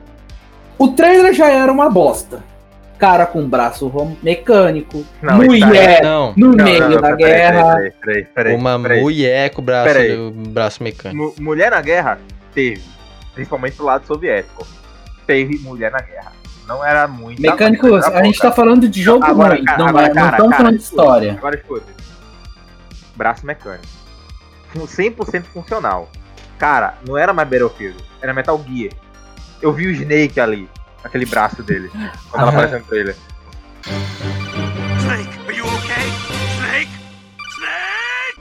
O 0.78 0.88
trailer 0.88 1.32
já 1.32 1.48
era 1.50 1.72
uma 1.72 1.88
bosta. 1.88 2.42
Cara 2.98 3.24
com 3.24 3.48
braço 3.48 3.90
mecânico, 4.22 5.04
Não, 5.22 5.36
mulher 5.38 6.02
Não, 6.02 6.34
no 6.36 6.50
Não, 6.50 6.64
meio 6.64 6.80
não, 6.80 6.90
não, 6.90 7.00
da 7.00 7.16
peraí, 7.16 7.16
guerra. 7.24 7.74
Peraí, 7.76 7.90
peraí, 7.92 8.24
peraí, 8.24 8.54
uma 8.56 8.78
peraí. 8.80 9.00
mulher 9.00 9.50
com 9.50 9.62
o 9.62 9.64
braço, 9.64 10.32
braço 10.48 10.82
mecânico. 10.82 11.16
Mu- 11.22 11.34
Mulher 11.38 11.70
na 11.70 11.80
guerra 11.80 12.18
teve. 12.52 12.82
Principalmente 13.34 13.76
do 13.78 13.84
lado 13.84 14.04
soviético. 14.06 14.66
Teve 15.26 15.58
mulher 15.58 15.90
na 15.92 16.00
guerra. 16.00 16.32
Não 16.66 16.84
era 16.84 17.06
muito. 17.08 17.40
Mecânicos, 17.40 18.04
a 18.04 18.22
gente 18.24 18.38
tá 18.40 18.50
falando 18.52 18.86
de 18.88 19.00
jogo 19.02 19.24
Agora, 19.24 19.54
ruim, 19.54 19.64
cara, 19.64 19.78
não, 19.78 19.86
agora, 19.88 20.06
é- 20.06 20.08
não 20.08 20.14
cara, 20.14 20.30
estamos 20.30 20.50
cara, 20.50 20.56
falando 20.64 20.76
de 20.76 20.82
história. 20.82 21.32
Agora 21.32 21.54
escuta. 21.56 21.86
Braço 23.16 23.46
mecânico. 23.46 23.86
Fun- 24.72 24.86
100% 24.86 25.44
funcional. 25.44 26.10
Cara, 26.58 26.94
não 27.06 27.16
era 27.16 27.32
mais 27.32 27.48
Battlefield, 27.48 27.96
era 28.20 28.34
Metal 28.34 28.60
Gear. 28.68 28.92
Eu 29.62 29.72
vi 29.72 29.86
o 29.86 29.90
Snake 29.92 30.38
ali, 30.40 30.68
aquele 31.04 31.24
braço 31.26 31.62
dele, 31.62 31.88
quando 32.30 32.42
ela 32.42 32.50
apareceu 32.50 32.78
no 32.80 32.84
trailer. 32.84 33.16
Snake, 34.98 35.38
are 35.46 35.56
you 35.56 35.64
okay? 35.66 36.08
Snake? 36.56 36.90
Snake? 37.56 38.40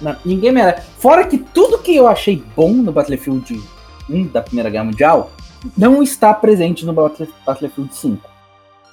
Não, 0.00 0.16
ninguém 0.24 0.52
merece. 0.52 0.86
Fora 0.98 1.24
que 1.26 1.38
tudo 1.38 1.78
que 1.78 1.94
eu 1.94 2.08
achei 2.08 2.42
bom 2.56 2.72
no 2.72 2.92
Battlefield 2.92 3.60
1 4.10 4.26
da 4.28 4.42
Primeira 4.42 4.70
Guerra 4.70 4.84
Mundial 4.84 5.30
não 5.76 6.02
está 6.02 6.32
presente 6.34 6.84
no 6.84 6.92
Battle- 6.92 7.28
Battlefield 7.46 7.94
5. 7.94 8.28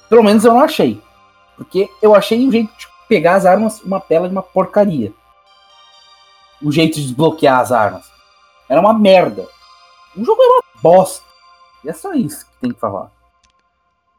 Pelo 0.08 0.22
menos 0.22 0.44
eu 0.44 0.52
não 0.52 0.60
achei. 0.60 1.00
Porque 1.56 1.88
eu 2.02 2.14
achei 2.14 2.46
o 2.46 2.52
jeito 2.52 2.70
de 2.78 2.86
pegar 3.08 3.34
as 3.36 3.46
armas 3.46 3.80
uma 3.82 3.98
bela 4.00 4.28
de 4.28 4.32
uma 4.34 4.42
porcaria. 4.42 5.12
O 6.62 6.72
jeito 6.72 6.96
de 6.96 7.02
desbloquear 7.04 7.60
as 7.60 7.70
armas. 7.72 8.06
Era 8.68 8.80
uma 8.80 8.94
merda. 8.94 9.46
O 10.16 10.24
jogo 10.24 10.42
é 10.42 10.46
uma 10.46 10.62
bosta. 10.82 11.24
E 11.84 11.88
é 11.88 11.92
só 11.92 12.12
isso 12.14 12.46
que 12.46 12.52
tem 12.60 12.72
que 12.72 12.80
falar. 12.80 13.10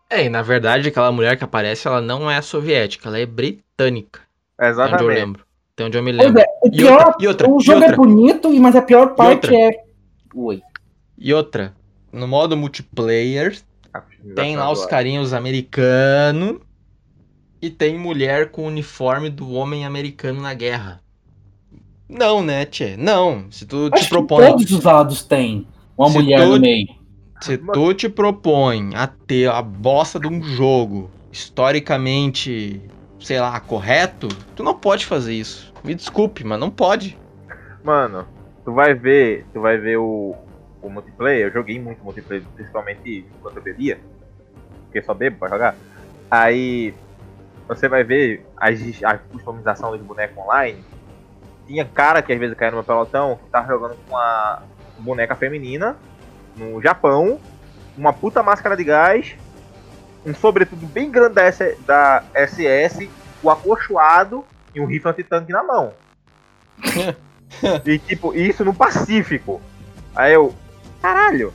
É, 0.10 0.24
e 0.25 0.29
na 0.29 0.41
verdade, 0.41 0.88
aquela 0.88 1.12
mulher 1.12 1.38
que 1.38 1.44
aparece, 1.44 1.88
ela 1.88 2.00
não 2.00 2.29
é 2.32 2.41
soviética, 2.41 3.10
ela 3.10 3.20
é 3.20 3.25
britânica. 3.25 4.22
Até 4.58 4.70
onde 4.72 4.79
eu 4.79 4.86
Exatamente. 4.86 5.08
lembro. 5.20 5.46
Até 5.74 5.84
onde 5.86 5.98
eu 5.98 6.03
me 6.03 6.13
Pois 6.13 6.25
lembro. 6.25 6.41
é, 6.41 6.46
o 6.63 6.67
E 6.67 6.72
pior, 6.72 7.06
outra, 7.08 7.15
e 7.20 7.27
outra, 7.27 7.50
o 7.50 7.60
e 7.60 7.63
jogo 7.63 7.79
é 7.79 7.82
outra. 7.82 7.98
bonito, 7.98 8.53
e- 8.53 8.60
mas 8.60 8.75
a 8.75 8.82
pior 8.82 9.15
parte 9.15 9.53
é. 9.56 9.84
Oi. 10.34 10.62
E 11.17 11.34
outra, 11.34 11.75
no 12.12 12.27
modo 12.27 12.56
multiplayer, 12.56 13.60
tem 14.36 14.56
lá 14.56 14.72
os 14.72 14.86
carinhos 14.86 15.34
americanos 15.34 16.60
e 17.62 17.70
tem 17.70 17.98
mulher 17.98 18.50
com 18.51 18.63
o 18.63 18.67
uniforme 18.67 19.29
do 19.29 19.51
homem 19.51 19.86
americano 19.86 20.41
na 20.41 20.53
guerra. 20.53 21.01
Não, 22.09 22.41
né, 22.41 22.65
Tchê? 22.65 22.95
Não. 22.97 23.45
Se 23.51 23.65
tu 23.65 23.89
te 23.89 23.95
Acho 23.95 24.03
que 24.05 24.09
propõe, 24.09 24.47
todos 24.47 24.71
os 24.71 24.83
lados 24.83 25.23
têm 25.23 25.67
uma 25.97 26.09
Se 26.09 26.13
mulher 26.19 26.39
todo- 26.39 26.55
no 26.55 26.59
meio. 26.61 26.87
se 27.41 27.57
tu 27.57 27.93
te 27.93 28.07
propõe 28.09 28.91
a 28.95 29.07
ter 29.07 29.49
a 29.49 29.61
bosta 29.61 30.19
de 30.19 30.27
um 30.27 30.41
jogo 30.41 31.09
historicamente, 31.31 32.81
sei 33.19 33.39
lá, 33.39 33.59
correto, 33.59 34.27
tu 34.55 34.63
não 34.63 34.73
pode 34.73 35.05
fazer 35.05 35.33
isso. 35.33 35.73
Me 35.83 35.93
desculpe, 35.93 36.43
mas 36.43 36.59
não 36.59 36.69
pode. 36.69 37.17
Mano, 37.83 38.25
tu 38.65 38.73
vai 38.73 38.93
ver, 38.93 39.45
tu 39.53 39.61
vai 39.61 39.77
ver 39.77 39.97
o, 39.97 40.35
o 40.81 40.89
multiplayer, 40.89 41.47
eu 41.47 41.51
joguei 41.53 41.79
muito 41.79 42.03
multiplayer, 42.03 42.43
principalmente 42.55 43.25
enquanto 43.37 43.57
eu 43.57 43.63
bebia, 43.63 43.99
porque 44.85 45.01
só 45.01 45.13
bebo 45.13 45.37
pra 45.39 45.49
jogar. 45.49 45.75
Aí 46.29 46.93
você 47.67 47.87
vai 47.87 48.03
ver 48.03 48.45
as, 48.57 48.79
a 49.03 49.17
customização 49.17 49.91
dos 49.91 50.01
bonecos 50.01 50.37
online. 50.37 50.77
Tinha 51.67 51.86
cara 51.86 52.21
que 52.21 52.31
às 52.31 52.39
vezes 52.39 52.55
caía 52.57 52.71
no 52.71 52.77
meu 52.77 52.83
pelotão 52.83 53.36
que 53.43 53.50
tava 53.50 53.67
jogando 53.67 53.95
com 54.07 54.15
uma 54.15 54.63
boneca 55.00 55.36
feminina 55.36 55.95
no 56.55 56.81
Japão, 56.81 57.39
uma 57.97 58.13
puta 58.13 58.41
máscara 58.41 58.75
de 58.77 58.83
gás, 58.83 59.36
um 60.25 60.33
sobretudo 60.33 60.86
bem 60.88 61.12
grande 61.12 61.36
da, 61.36 61.43
S- 61.43 61.77
da 61.86 62.24
SS, 62.33 63.09
o 63.43 63.50
acolchoado 63.50 64.43
e 64.74 64.79
um 64.79 64.86
rifle 64.86 65.12
antitanque 65.12 65.51
na 65.51 65.63
mão. 65.63 65.93
E 67.86 67.97
tipo, 67.97 68.33
isso 68.36 68.65
no 68.65 68.74
Pacífico. 68.74 69.62
Aí 70.13 70.33
eu. 70.33 70.53
Caralho! 71.01 71.53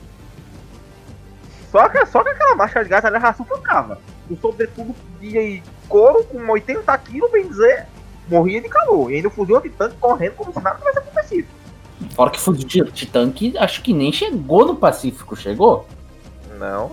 Só 1.71 1.87
que, 1.87 2.03
só 2.07 2.23
que 2.23 2.29
aquela 2.29 2.55
máscara 2.55 2.83
de 2.83 2.89
gás 2.89 3.03
ela 3.05 3.19
já 3.19 3.31
sufocava. 3.33 3.99
O 4.29 4.35
sobretudo 4.35 4.95
de 5.19 5.61
couro 5.87 6.23
com 6.25 6.49
80 6.49 6.97
quilos, 6.97 7.31
bem 7.31 7.47
dizer, 7.47 7.85
morria 8.29 8.61
de 8.61 8.69
calor. 8.69 9.11
E 9.11 9.15
ainda 9.15 9.27
o 9.27 9.31
fuzil 9.31 9.57
antitanque 9.57 9.95
correndo 9.99 10.33
como 10.33 10.53
se 10.53 10.61
nada 10.61 10.77
tivesse 10.77 10.99
acontecido. 10.99 11.47
Fora 12.15 12.29
que 12.31 12.39
foi 12.39 12.55
de 12.55 12.65
Titã 12.91 13.31
que 13.31 13.57
acho 13.57 13.81
que 13.81 13.93
nem 13.93 14.11
chegou 14.11 14.65
no 14.65 14.75
Pacífico, 14.75 15.35
chegou? 15.35 15.87
Não. 16.59 16.91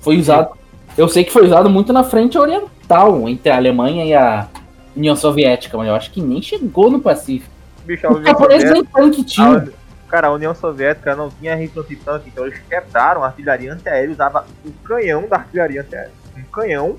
Foi 0.00 0.18
usado. 0.18 0.50
Eu 0.96 1.08
sei 1.08 1.24
que 1.24 1.32
foi 1.32 1.46
usado 1.46 1.70
muito 1.70 1.92
na 1.92 2.04
frente 2.04 2.36
oriental, 2.36 3.28
entre 3.28 3.50
a 3.50 3.56
Alemanha 3.56 4.04
e 4.04 4.12
a 4.14 4.48
União 4.94 5.16
Soviética, 5.16 5.76
mas 5.78 5.88
eu 5.88 5.94
acho 5.94 6.10
que 6.10 6.20
nem 6.20 6.42
chegou 6.42 6.90
no 6.90 7.00
Pacífico. 7.00 7.50
Bicho, 7.84 8.06
a 8.06 8.10
União 8.10 8.36
Soviética. 8.36 8.72
nem 8.72 8.84
tanque 8.84 9.20
a 9.20 9.24
tinham. 9.24 9.52
Uni- 9.56 9.72
Cara, 10.08 10.26
a 10.26 10.32
União 10.32 10.54
Soviética 10.54 11.16
não 11.16 11.30
tinha 11.30 11.54
rifle 11.54 11.80
antitanque, 11.80 12.28
então 12.28 12.44
eles 12.44 12.58
quebraram 12.68 13.24
a 13.24 13.28
artilharia 13.28 13.72
antiaérea, 13.72 14.10
usava 14.12 14.44
um 14.62 14.70
canhão 14.84 15.26
da 15.26 15.36
artilharia 15.36 15.80
antiaérea. 15.80 16.12
Um 16.36 16.42
canhão 16.42 16.98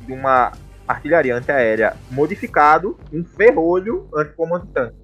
de 0.00 0.12
uma 0.14 0.52
artilharia 0.86 1.36
antiaérea 1.36 1.94
modificado, 2.10 2.98
um 3.12 3.24
ferrolho 3.24 4.06
anticomando 4.14 4.66
tanque. 4.66 4.96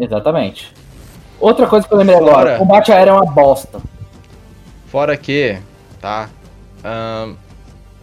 Exatamente. 0.00 0.72
Outra 1.40 1.66
coisa 1.66 1.86
que 1.86 1.92
eu 1.94 1.98
lembrei 1.98 2.18
Fora. 2.18 2.30
agora: 2.30 2.58
combate 2.58 2.92
aéreo 2.92 3.10
é 3.12 3.16
uma 3.20 3.26
bosta. 3.32 3.80
Fora 4.86 5.16
que, 5.16 5.58
tá? 6.00 6.28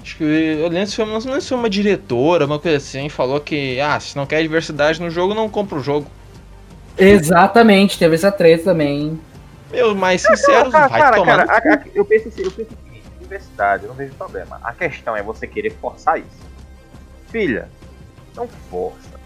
acho 0.02 0.18
que 0.18 0.24
eu 0.24 0.68
lembro 0.68 0.88
se 0.88 0.96
foi, 0.96 1.06
não 1.06 1.14
lembro 1.18 1.42
se 1.42 1.50
foi 1.50 1.58
uma 1.58 1.70
diretora, 1.70 2.46
uma 2.46 2.60
coisa 2.60 2.78
assim, 2.78 3.10
falou 3.10 3.40
que, 3.40 3.80
ah, 3.80 4.00
se 4.00 4.16
não 4.16 4.26
quer 4.26 4.42
diversidade 4.42 5.02
no 5.02 5.10
jogo, 5.10 5.34
não 5.34 5.50
compra 5.50 5.78
o 5.80 5.84
jogo. 5.84 6.06
Exatamente, 6.98 7.98
teve 7.98 8.16
essa 8.16 8.32
treta 8.32 8.66
também. 8.66 9.20
Meu, 9.72 9.96
mais 9.96 10.22
sincero, 10.22 10.70
cara, 10.72 10.88
vai 10.88 11.00
cara, 11.02 11.16
tomar. 11.18 11.46
cara, 11.48 11.66
no 11.66 11.72
a- 11.72 11.76
a- 11.76 11.84
eu 11.94 12.06
penso 12.06 12.28
assim, 12.30 12.44
eu 12.44 12.52
penso 12.52 12.70
o 12.72 12.86
seguinte, 12.86 13.04
diversidade, 13.20 13.84
eu 13.84 13.90
não 13.90 13.96
vejo 13.96 14.14
problema. 14.14 14.60
A 14.64 14.72
questão 14.72 15.16
é 15.16 15.24
você 15.24 15.48
querer 15.48 15.72
forçar 15.72 16.20
isso. 16.20 16.46
Filha, 17.36 17.68
não 18.34 18.48
força. 18.48 19.20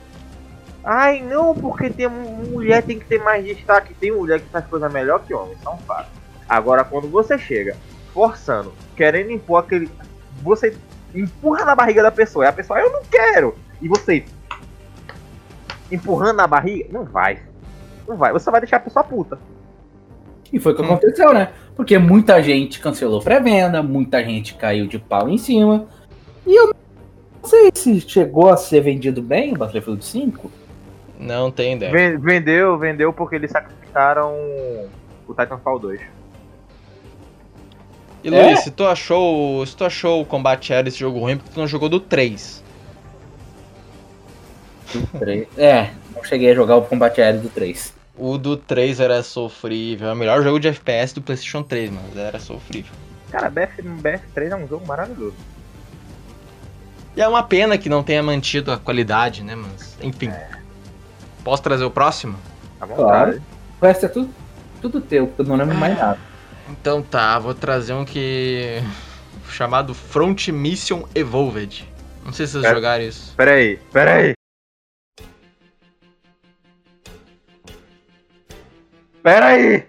Ai, 0.83 1.21
não, 1.21 1.53
porque 1.53 1.91
tem 1.91 2.07
mulher 2.07 2.81
tem 2.81 2.97
que 2.97 3.05
ter 3.05 3.19
mais 3.23 3.45
destaque. 3.45 3.93
Tem 3.93 4.11
mulher 4.11 4.39
que 4.39 4.49
faz 4.49 4.65
coisa 4.65 4.89
melhor 4.89 5.19
que 5.19 5.31
homem, 5.31 5.55
são 5.61 5.77
fato. 5.77 6.09
Agora, 6.49 6.83
quando 6.83 7.07
você 7.07 7.37
chega 7.37 7.77
forçando, 8.11 8.73
querendo 8.95 9.29
impor 9.29 9.59
aquele. 9.59 9.87
Você 10.41 10.75
empurra 11.13 11.63
na 11.65 11.75
barriga 11.75 12.01
da 12.01 12.09
pessoa, 12.09 12.45
e 12.45 12.47
a 12.47 12.51
pessoa, 12.51 12.79
eu 12.79 12.91
não 12.91 13.03
quero! 13.03 13.53
E 13.79 13.87
você 13.87 14.25
empurrando 15.91 16.37
na 16.37 16.47
barriga, 16.47 16.89
não 16.91 17.05
vai. 17.05 17.43
Não 18.07 18.17
vai. 18.17 18.33
Você 18.33 18.49
vai 18.49 18.59
deixar 18.59 18.77
a 18.77 18.79
pessoa 18.79 19.03
puta. 19.03 19.37
E 20.51 20.59
foi 20.59 20.71
o 20.71 20.75
que 20.75 20.81
aconteceu, 20.81 21.31
né? 21.31 21.53
Porque 21.75 21.99
muita 21.99 22.41
gente 22.41 22.79
cancelou 22.79 23.21
pré-venda, 23.21 23.83
muita 23.83 24.23
gente 24.23 24.55
caiu 24.55 24.87
de 24.87 24.97
pau 24.97 25.29
em 25.29 25.37
cima. 25.37 25.85
E 26.47 26.55
eu 26.55 26.73
não 27.41 27.49
sei 27.49 27.71
se 27.73 28.01
chegou 28.01 28.49
a 28.49 28.57
ser 28.57 28.81
vendido 28.81 29.21
bem 29.21 29.53
o 29.53 29.57
Battlefield 29.57 30.03
5. 30.03 30.51
Não 31.19 31.51
tem 31.51 31.75
ideia. 31.75 31.91
Ven- 31.91 32.17
Vendeu, 32.17 32.77
vendeu 32.77 33.11
porque 33.13 33.35
eles 33.35 33.51
sacrificaram 33.51 34.33
o 35.27 35.33
Titanfall 35.33 35.79
2. 35.79 35.99
E 38.23 38.27
É? 38.33 38.43
Luiz, 38.47 38.59
se 38.61 38.71
tu 38.71 38.85
achou, 38.85 39.65
se 39.65 39.75
tu 39.75 39.83
achou 39.85 40.21
o 40.21 40.25
combate 40.25 40.73
aéreo 40.73 40.89
esse 40.89 40.99
jogo 40.99 41.19
ruim, 41.19 41.37
porque 41.37 41.51
tu 41.53 41.59
não 41.59 41.67
jogou 41.67 41.87
do 41.89 41.99
3. 41.99 42.63
É, 45.57 45.91
não 46.15 46.23
cheguei 46.23 46.51
a 46.51 46.55
jogar 46.55 46.75
o 46.77 46.81
combate 46.81 47.21
aéreo 47.21 47.41
do 47.41 47.49
3. 47.49 47.93
O 48.17 48.37
do 48.37 48.57
3 48.57 48.99
era 48.99 49.23
sofrível. 49.23 50.09
É 50.09 50.13
o 50.13 50.15
melhor 50.15 50.41
jogo 50.43 50.59
de 50.59 50.67
FPS 50.67 51.13
do 51.13 51.21
PlayStation 51.21 51.63
3, 51.63 51.91
mas 51.91 52.17
era 52.17 52.39
sofrível. 52.39 52.91
Cara, 53.31 53.49
BF, 53.49 53.81
BF3 53.81 54.51
é 54.51 54.55
um 54.55 54.67
jogo 54.67 54.85
maravilhoso. 54.87 55.35
E 57.15 57.21
é 57.21 57.27
uma 57.27 57.43
pena 57.43 57.77
que 57.77 57.89
não 57.89 58.03
tenha 58.03 58.21
mantido 58.23 58.71
a 58.71 58.77
qualidade, 58.77 59.43
né? 59.43 59.55
Mas, 59.55 59.97
enfim. 60.01 60.31
Posso 61.43 61.61
trazer 61.63 61.83
o 61.83 61.91
próximo? 61.91 62.37
À 62.79 62.85
vontade. 62.85 63.41
O 63.81 63.85
resto 63.85 64.05
é 64.05 64.09
tudo, 64.09 64.33
tudo 64.81 65.01
teu, 65.01 65.27
porque 65.27 65.41
eu 65.41 65.45
não 65.45 65.55
lembro 65.55 65.75
mais 65.75 65.97
nada. 65.97 66.19
Então 66.69 67.01
tá, 67.01 67.37
vou 67.39 67.53
trazer 67.53 67.93
um 67.93 68.05
que. 68.05 68.81
chamado 69.49 69.93
Front 69.93 70.49
Mission 70.49 71.03
Evolved. 71.15 71.87
Não 72.23 72.31
sei 72.31 72.45
se 72.45 72.53
vocês 72.53 72.65
É. 72.65 72.73
jogaram 72.75 73.03
isso. 73.03 73.33
Pera 73.35 73.51
aí, 73.53 73.77
pera 73.91 74.13
aí. 74.15 74.33
Pera 79.23 79.47
aí! 79.47 79.85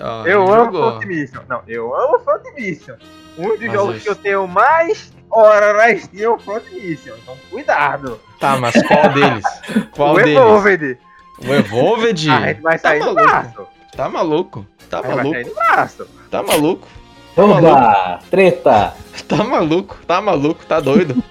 Ó, 0.00 0.26
Eu 0.26 0.42
amo 0.52 0.64
jogou. 0.64 0.90
Front 0.92 1.06
Mission. 1.06 1.42
Não, 1.48 1.62
eu 1.66 1.94
amo 1.94 2.18
Front 2.20 2.42
Mission. 2.56 2.96
Um 3.38 3.48
dos 3.50 3.60
Mas 3.60 3.72
jogos 3.72 4.02
que 4.02 4.08
eu 4.08 4.16
tenho 4.16 4.46
mais 4.46 5.12
hora 5.30 5.72
na 5.74 5.98
Steam 5.98 6.22
é 6.24 6.28
o 6.34 6.38
Front 6.38 6.64
Mission. 6.72 7.14
Então 7.22 7.36
cuidado. 7.50 8.20
Tá, 8.40 8.56
mas 8.58 8.74
qual 8.86 9.08
deles? 9.12 9.44
Qual 9.92 10.14
o 10.14 10.16
deles? 10.16 10.36
Evolved. 10.36 10.98
O 11.46 11.54
Evolved? 11.54 12.30
A 12.30 12.46
gente 12.48 12.60
vai 12.62 12.78
Tá 12.78 12.88
sair 12.90 13.00
do 13.00 13.06
maluco. 13.14 13.22
braço. 13.24 13.66
Tá 13.96 14.08
maluco? 14.08 14.66
Tá 14.90 14.98
A 14.98 15.02
gente 15.02 15.06
vai 15.08 15.16
maluco? 15.16 15.34
sair 15.34 15.44
do 15.44 15.54
braço. 15.54 16.06
Tá 16.30 16.42
maluco? 16.42 16.88
Tá 17.34 17.46
maluco? 17.46 17.66
Oba! 17.76 18.20
Treta! 18.30 18.94
Tá 19.28 19.44
maluco? 19.44 19.96
Tá 20.06 20.20
maluco? 20.22 20.64
Tá 20.66 20.80
doido? 20.80 21.22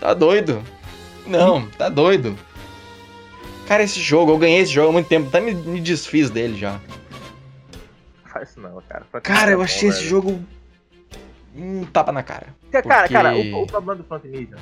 tá 0.00 0.14
doido? 0.14 0.62
Não, 1.26 1.66
tá 1.70 1.88
doido. 1.88 2.36
Cara, 3.66 3.82
esse 3.82 4.00
jogo, 4.00 4.32
eu 4.32 4.38
ganhei 4.38 4.60
esse 4.60 4.72
jogo 4.72 4.88
há 4.88 4.92
muito 4.92 5.08
tempo, 5.08 5.28
até 5.28 5.40
me, 5.40 5.52
me 5.52 5.78
desfiz 5.80 6.30
dele 6.30 6.56
já. 6.56 6.72
Não 8.24 8.30
faz 8.32 8.48
isso 8.50 8.60
não, 8.60 8.80
cara. 8.88 9.04
Cara, 9.22 9.50
eu 9.50 9.60
é 9.60 9.64
achei 9.64 9.88
bom, 9.90 9.94
esse 9.94 9.98
velho. 10.04 10.10
jogo 10.10 10.44
um 11.54 11.84
tapa 11.84 12.10
na 12.12 12.22
cara. 12.22 12.46
Cara, 12.70 12.82
porque- 13.02 13.12
cara, 13.14 13.34
o, 13.36 13.62
o 13.62 13.66
problema 13.66 13.94
do 13.96 14.04
Front 14.04 14.24
Mission. 14.24 14.56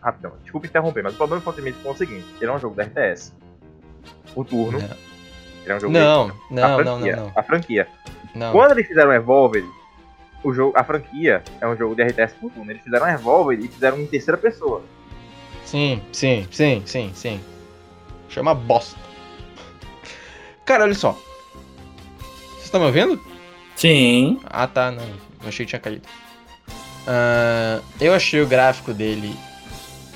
Rapidão, 0.00 0.32
desculpa 0.42 0.66
interromper, 0.66 1.02
mas 1.02 1.14
o 1.14 1.16
problema 1.16 1.40
do 1.40 1.44
Front 1.44 1.58
Mission 1.64 1.88
é 1.88 1.90
o 1.92 1.96
seguinte: 1.96 2.26
ele 2.40 2.50
é 2.50 2.54
um 2.54 2.58
jogo 2.58 2.74
da 2.76 2.84
RTS. 2.84 3.32
O 4.34 4.44
turno. 4.44 4.78
Não. 4.78 4.88
Ele 5.64 5.72
é 5.72 5.76
um 5.76 5.80
jogo 5.80 5.92
Não, 5.92 6.28
da 6.28 6.34
não, 6.50 6.68
não, 6.68 6.76
franquia, 6.84 7.16
não, 7.16 7.24
não. 7.26 7.32
A 7.34 7.42
franquia. 7.42 7.88
não. 8.34 8.52
Quando 8.52 8.70
eles 8.72 8.86
fizeram 8.86 9.12
Evolved, 9.12 9.68
o 10.44 10.52
jogo, 10.54 10.72
a 10.78 10.84
franquia 10.84 11.42
é 11.60 11.66
um 11.66 11.76
jogo 11.76 11.94
de 11.94 12.02
RTS 12.04 12.34
por 12.40 12.50
turno. 12.52 12.70
Eles 12.70 12.82
fizeram 12.82 13.08
Evolved 13.08 13.64
e 13.64 13.68
fizeram 13.68 13.98
em 14.00 14.06
terceira 14.06 14.38
pessoa. 14.38 14.82
Sim, 15.64 16.00
sim, 16.12 16.46
sim, 16.50 16.82
sim, 16.86 17.10
sim. 17.14 17.40
Chama 18.28 18.54
bosta. 18.54 18.96
Cara, 20.64 20.84
olha 20.84 20.94
só. 20.94 21.12
Vocês 22.52 22.64
estão 22.64 22.80
me 22.80 22.86
ouvindo? 22.86 23.20
Sim. 23.76 24.40
Ah, 24.46 24.66
tá, 24.66 24.90
não. 24.90 25.02
Eu 25.42 25.48
achei 25.48 25.64
que 25.66 25.70
tinha 25.70 25.80
caído. 25.80 26.06
Ah, 27.10 27.80
eu 27.98 28.12
achei 28.12 28.42
o 28.42 28.46
gráfico 28.46 28.92
dele 28.92 29.34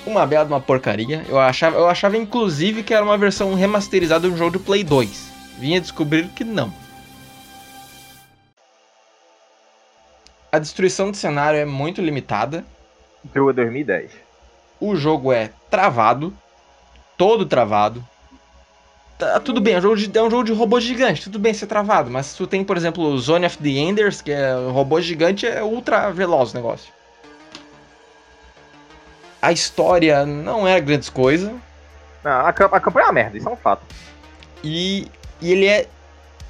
uma 0.05 0.26
bela 0.26 0.44
de 0.44 0.52
uma 0.52 0.61
porcaria. 0.61 1.24
Eu 1.26 1.38
achava, 1.38 1.78
eu 1.78 1.88
achava 1.88 2.18
inclusive 2.18 2.83
que 2.83 2.92
era 2.92 3.02
uma 3.02 3.16
versão 3.16 3.55
remasterizada 3.55 4.28
de 4.28 4.35
um 4.35 4.37
jogo 4.37 4.52
do 4.52 4.61
Play 4.61 4.85
2. 4.85 5.33
Vinha 5.59 5.81
descobrir 5.81 6.28
que 6.28 6.44
não. 6.44 6.70
A 10.50 10.59
destruição 10.59 11.11
do 11.11 11.16
cenário 11.16 11.59
é 11.59 11.64
muito 11.64 12.02
limitada. 12.02 12.62
Jogo 13.35 13.50
é 13.50 13.55
2010. 13.55 14.12
O 14.78 14.94
jogo 14.94 15.33
é 15.33 15.50
travado. 15.70 16.37
Todo 17.16 17.46
travado. 17.46 18.07
Tá, 19.18 19.38
tudo 19.40 19.61
bem, 19.61 19.75
é 19.75 19.79
um, 19.79 19.83
jogo 19.83 19.96
de, 19.96 20.18
é 20.18 20.22
um 20.22 20.31
jogo 20.31 20.44
de 20.44 20.53
robô 20.53 20.81
gigante, 20.81 21.22
tudo 21.22 21.38
bem 21.38 21.55
ser 21.55 21.66
travado, 21.66 22.11
mas 22.11 22.27
se 22.27 22.37
tu 22.37 22.46
tem, 22.46 22.64
por 22.64 22.77
exemplo, 22.77 23.05
o 23.05 23.18
Zone 23.18 23.46
of 23.46 23.59
the 23.59 23.68
Enders, 23.68 24.20
que 24.20 24.33
é 24.33 24.57
um 24.57 24.72
robô 24.72 25.01
gigante, 25.01 25.46
é 25.46 25.62
ultra 25.62 26.11
veloz 26.11 26.53
o 26.53 26.57
negócio. 26.57 26.92
A 29.40 29.53
história 29.53 30.25
não 30.25 30.66
é 30.66 30.81
grandes 30.81 31.09
coisa, 31.09 31.53
Não, 32.25 32.31
a, 32.31 32.48
a 32.48 32.53
campanha 32.53 33.05
é 33.05 33.07
uma 33.09 33.12
merda, 33.12 33.37
isso 33.37 33.48
é 33.48 33.53
um 33.53 33.57
fato. 33.57 33.83
e, 34.62 35.09
e 35.40 35.53
ele 35.53 35.66
é 35.66 35.88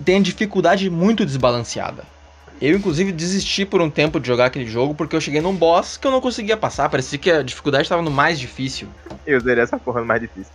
tem 0.05 0.20
dificuldade 0.20 0.90
muito 0.90 1.25
desbalanceada. 1.25 2.05
Eu, 2.61 2.77
inclusive, 2.77 3.11
desisti 3.11 3.64
por 3.64 3.81
um 3.81 3.90
tempo 3.90 4.20
de 4.20 4.29
jogar 4.29 4.46
aquele 4.46 4.66
jogo 4.66 4.94
porque 4.94 5.16
eu 5.16 5.20
cheguei 5.20 5.40
num 5.40 5.55
boss 5.55 5.96
que 5.96 6.07
eu 6.07 6.11
não 6.11 6.20
conseguia 6.20 6.57
passar. 6.57 6.88
Parecia 6.88 7.18
que 7.18 7.31
a 7.31 7.42
dificuldade 7.42 7.85
estava 7.85 8.03
no 8.03 8.11
mais 8.11 8.38
difícil. 8.38 8.88
Eu 9.27 9.38
usaria 9.38 9.64
essa 9.64 9.79
porra 9.79 10.01
no 10.01 10.07
mais 10.07 10.20
difícil. 10.20 10.53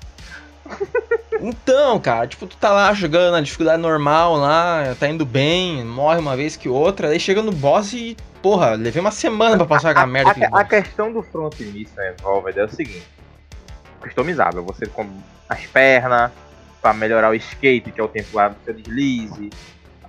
Então, 1.39 1.99
cara, 1.99 2.25
tipo, 2.27 2.47
tu 2.47 2.57
tá 2.57 2.71
lá 2.71 2.93
jogando 2.93 3.33
na 3.33 3.41
dificuldade 3.41 3.81
normal 3.81 4.35
lá, 4.35 4.95
tá 4.99 5.07
indo 5.07 5.25
bem, 5.25 5.83
morre 5.85 6.19
uma 6.19 6.35
vez 6.35 6.55
que 6.55 6.67
outra, 6.67 7.09
aí 7.09 7.19
chega 7.19 7.43
no 7.43 7.51
boss 7.51 7.93
e, 7.93 8.17
porra, 8.41 8.71
levei 8.71 8.99
uma 8.99 9.11
semana 9.11 9.55
pra 9.55 9.65
passar 9.65 9.91
aquela 9.91 10.07
merda. 10.07 10.31
A, 10.51 10.61
a 10.61 10.63
questão 10.63 11.13
do 11.13 11.21
Front 11.21 11.59
Mission 11.59 12.01
Evolved 12.01 12.59
é 12.59 12.63
o 12.65 12.69
seguinte: 12.69 13.07
customizável. 14.01 14.63
Você 14.65 14.87
com 14.87 15.07
as 15.47 15.65
pernas 15.67 16.31
pra 16.81 16.93
melhorar 16.93 17.29
o 17.29 17.35
skate, 17.35 17.91
que 17.91 18.01
é 18.01 18.03
o 18.03 18.07
tempo 18.07 18.29
lá 18.35 18.49
do 18.49 18.55
seu 18.65 18.73
deslize, 18.73 19.49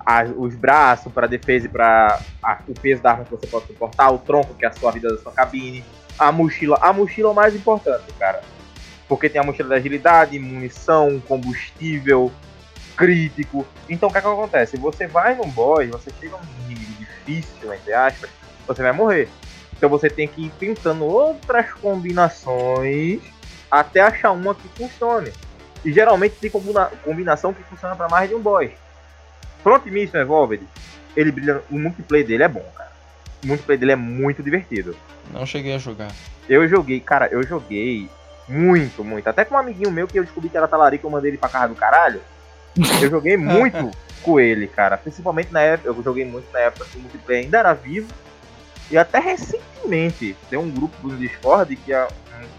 a- 0.05 0.25
os 0.37 0.55
braços 0.55 1.13
pra 1.13 1.27
defesa 1.27 1.67
e 1.67 1.69
pra 1.69 2.21
a- 2.43 2.59
o 2.67 2.73
peso 2.75 3.03
da 3.03 3.11
arma 3.13 3.25
que 3.25 3.31
você 3.31 3.47
pode 3.47 3.67
suportar, 3.67 4.11
o 4.11 4.19
tronco, 4.19 4.55
que 4.55 4.65
é 4.65 4.69
a 4.69 4.73
sua 4.73 4.91
vida 4.93 5.11
da 5.15 5.19
sua 5.21 5.33
cabine, 5.33 5.85
a 6.19 6.33
mochila. 6.33 6.79
A 6.81 6.91
mochila 6.93 7.29
é 7.29 7.33
o 7.33 7.35
mais 7.35 7.55
importante, 7.55 8.05
cara. 8.19 8.41
Porque 9.09 9.29
tem 9.29 9.41
a 9.41 9.45
mochila 9.45 9.71
da 9.71 9.77
agilidade, 9.77 10.39
munição, 10.39 11.21
combustível, 11.27 12.31
crítico. 12.97 13.67
Então 13.89 14.09
o 14.09 14.13
que, 14.13 14.19
é 14.19 14.21
que 14.21 14.27
acontece? 14.27 14.77
Você 14.77 15.07
vai 15.07 15.35
num 15.35 15.49
boss, 15.49 15.89
você 15.89 16.11
chega 16.21 16.37
num 16.37 16.65
inimigo 16.67 16.93
difícil, 16.99 17.73
entre 17.73 17.93
aspas, 17.93 18.29
você 18.67 18.83
vai 18.83 18.93
morrer. 18.93 19.29
Então 19.77 19.89
você 19.89 20.11
tem 20.11 20.29
que 20.29 20.47
ir 20.47 20.53
tentando 20.59 21.05
outras 21.05 21.73
combinações 21.75 23.21
até 23.71 24.01
achar 24.01 24.33
uma 24.33 24.55
que 24.55 24.69
funcione. 24.69 25.33
E 25.85 25.93
geralmente 25.93 26.35
tem 26.41 26.51
combina- 26.51 26.91
combinação 27.05 27.55
que 27.55 27.63
funciona 27.63 27.95
para 27.95 28.09
mais 28.09 28.29
de 28.29 28.35
um 28.35 28.41
boss. 28.41 28.71
Front 29.63 29.87
Mission 29.87 30.19
Evolved, 30.19 30.67
ele 31.17 31.31
brilha, 31.33 31.63
o 31.71 31.79
multiplayer 31.79 32.27
dele 32.27 32.43
é 32.43 32.49
bom, 32.49 32.65
cara. 32.77 32.91
O 33.43 33.47
multiplayer 33.47 33.79
dele 33.79 33.93
é 33.93 33.97
muito 33.97 34.43
divertido. 34.43 34.97
Não 35.33 35.47
cheguei 35.47 35.75
a 35.75 35.79
jogar. 35.79 36.11
Eu 36.49 36.67
joguei, 36.67 36.99
cara, 37.01 37.29
eu 37.31 37.43
joguei 37.43 38.09
muito, 38.49 39.05
muito. 39.05 39.29
Até 39.29 39.45
com 39.45 39.55
um 39.55 39.59
amiguinho 39.59 39.91
meu 39.91 40.09
que 40.09 40.19
eu 40.19 40.25
descobri 40.25 40.49
que 40.49 40.57
era 40.57 40.67
talarico, 40.67 41.07
eu 41.07 41.11
mandei 41.11 41.31
ele 41.31 41.39
pra 41.39 41.49
casa 41.49 41.69
do 41.69 41.75
caralho. 41.75 42.21
Eu 43.01 43.11
joguei 43.11 43.37
muito 43.39 43.91
com 44.23 44.41
ele, 44.41 44.67
cara. 44.67 44.97
Principalmente 44.97 45.53
na 45.53 45.61
época, 45.61 45.89
eu 45.89 46.03
joguei 46.03 46.25
muito 46.25 46.51
na 46.53 46.61
época 46.61 46.87
que 46.91 46.97
o 46.97 47.01
multiplayer 47.01 47.45
ainda 47.45 47.59
era 47.59 47.73
vivo. 47.75 48.09
E 48.91 48.97
até 48.97 49.19
recentemente, 49.19 50.35
tem 50.49 50.59
um 50.59 50.71
grupo 50.71 51.09
do 51.09 51.17
Discord 51.17 51.77
que 51.77 51.93
a, 51.93 52.09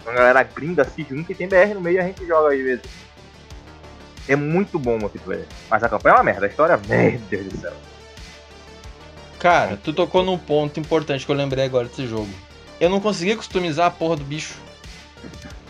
uma 0.03 0.13
galera 0.13 0.43
gringa 0.43 0.83
se 0.83 1.05
junta 1.09 1.31
e 1.31 1.35
tem 1.35 1.47
BR 1.47 1.73
no 1.73 1.81
meio 1.81 1.95
e 1.95 1.99
a 1.99 2.03
gente 2.03 2.25
joga 2.25 2.53
às 2.53 2.59
vezes. 2.59 2.85
É 4.27 4.35
muito 4.35 4.77
bom 4.77 4.95
o 4.95 4.99
multiplayer. 4.99 5.47
Mas 5.69 5.83
a 5.83 5.89
campanha 5.89 6.13
é 6.13 6.17
uma 6.17 6.23
merda, 6.23 6.45
a 6.45 6.49
história, 6.49 6.79
meu 6.87 7.19
Deus 7.29 7.45
do 7.47 7.57
céu. 7.57 7.73
Cara, 9.39 9.77
tu 9.77 9.91
tocou 9.91 10.23
num 10.23 10.37
ponto 10.37 10.79
importante 10.79 11.25
que 11.25 11.31
eu 11.31 11.35
lembrei 11.35 11.65
agora 11.65 11.87
desse 11.87 12.05
jogo. 12.05 12.29
Eu 12.79 12.89
não 12.89 12.99
conseguia 12.99 13.35
customizar 13.35 13.87
a 13.87 13.91
porra 13.91 14.17
do 14.17 14.23
bicho. 14.23 14.55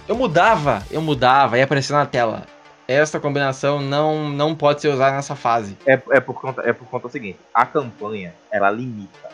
Eu 0.09 0.15
mudava, 0.15 0.81
eu 0.89 1.03
mudava, 1.03 1.55
ia 1.55 1.65
aparecer 1.65 1.93
na 1.93 2.03
tela. 2.03 2.41
Esta 2.87 3.19
combinação 3.19 3.79
não, 3.79 4.27
não 4.27 4.55
pode 4.55 4.81
ser 4.81 4.87
usada 4.87 5.15
nessa 5.15 5.35
fase. 5.35 5.77
É, 5.85 6.01
é, 6.09 6.19
por 6.19 6.33
conta, 6.33 6.63
é 6.63 6.73
por 6.73 6.87
conta 6.87 7.07
do 7.07 7.11
seguinte, 7.11 7.37
a 7.53 7.63
campanha, 7.63 8.33
ela 8.51 8.71
limita. 8.71 9.29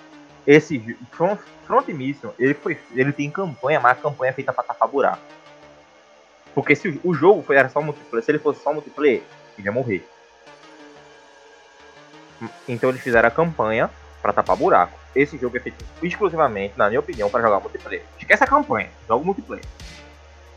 Esse 0.45 0.77
Front, 1.11 1.39
Front 1.65 1.88
Mission, 1.88 2.31
ele, 2.38 2.53
foi, 2.53 2.77
ele 2.93 3.13
tem 3.13 3.31
campanha, 3.31 3.79
mas 3.79 3.93
a 3.93 4.01
campanha 4.01 4.31
é 4.31 4.33
feita 4.33 4.51
pra 4.51 4.65
tapar 4.65 4.89
buraco. 4.89 5.21
Porque 6.53 6.75
se 6.75 6.99
o, 7.05 7.13
jogo 7.13 7.41
foi, 7.41 7.55
era 7.55 7.69
só 7.69 7.81
multiplayer, 7.81 8.25
se 8.25 8.31
ele 8.31 8.39
fosse 8.39 8.61
só 8.61 8.73
multiplayer, 8.73 9.23
ele 9.57 9.67
ia 9.67 9.71
morrer. 9.71 10.05
Então 12.67 12.89
eles 12.89 13.01
fizeram 13.01 13.29
a 13.29 13.31
campanha 13.31 13.89
pra 14.21 14.33
tapar 14.33 14.57
buraco. 14.57 14.99
Esse 15.15 15.38
jogo 15.38 15.55
é 15.55 15.61
feito 15.61 15.85
exclusivamente, 16.03 16.73
na 16.75 16.89
minha 16.89 16.99
opinião, 16.99 17.29
pra 17.29 17.41
jogar 17.41 17.61
multiplayer. 17.61 18.03
Esquece 18.19 18.43
a 18.43 18.47
campanha, 18.47 18.89
joga 19.07 19.23
multiplayer. 19.23 19.63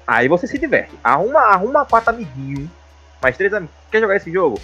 Aí 0.09 0.27
você 0.27 0.47
se 0.47 0.59
diverte. 0.59 0.95
Arruma, 1.05 1.39
arruma 1.39 1.85
quatro 1.85 2.09
amiguinhos, 2.09 2.71
mais 3.21 3.37
três 3.37 3.53
amigos. 3.53 3.75
Quer 3.91 4.01
jogar 4.01 4.17
esse 4.17 4.33
jogo? 4.33 4.59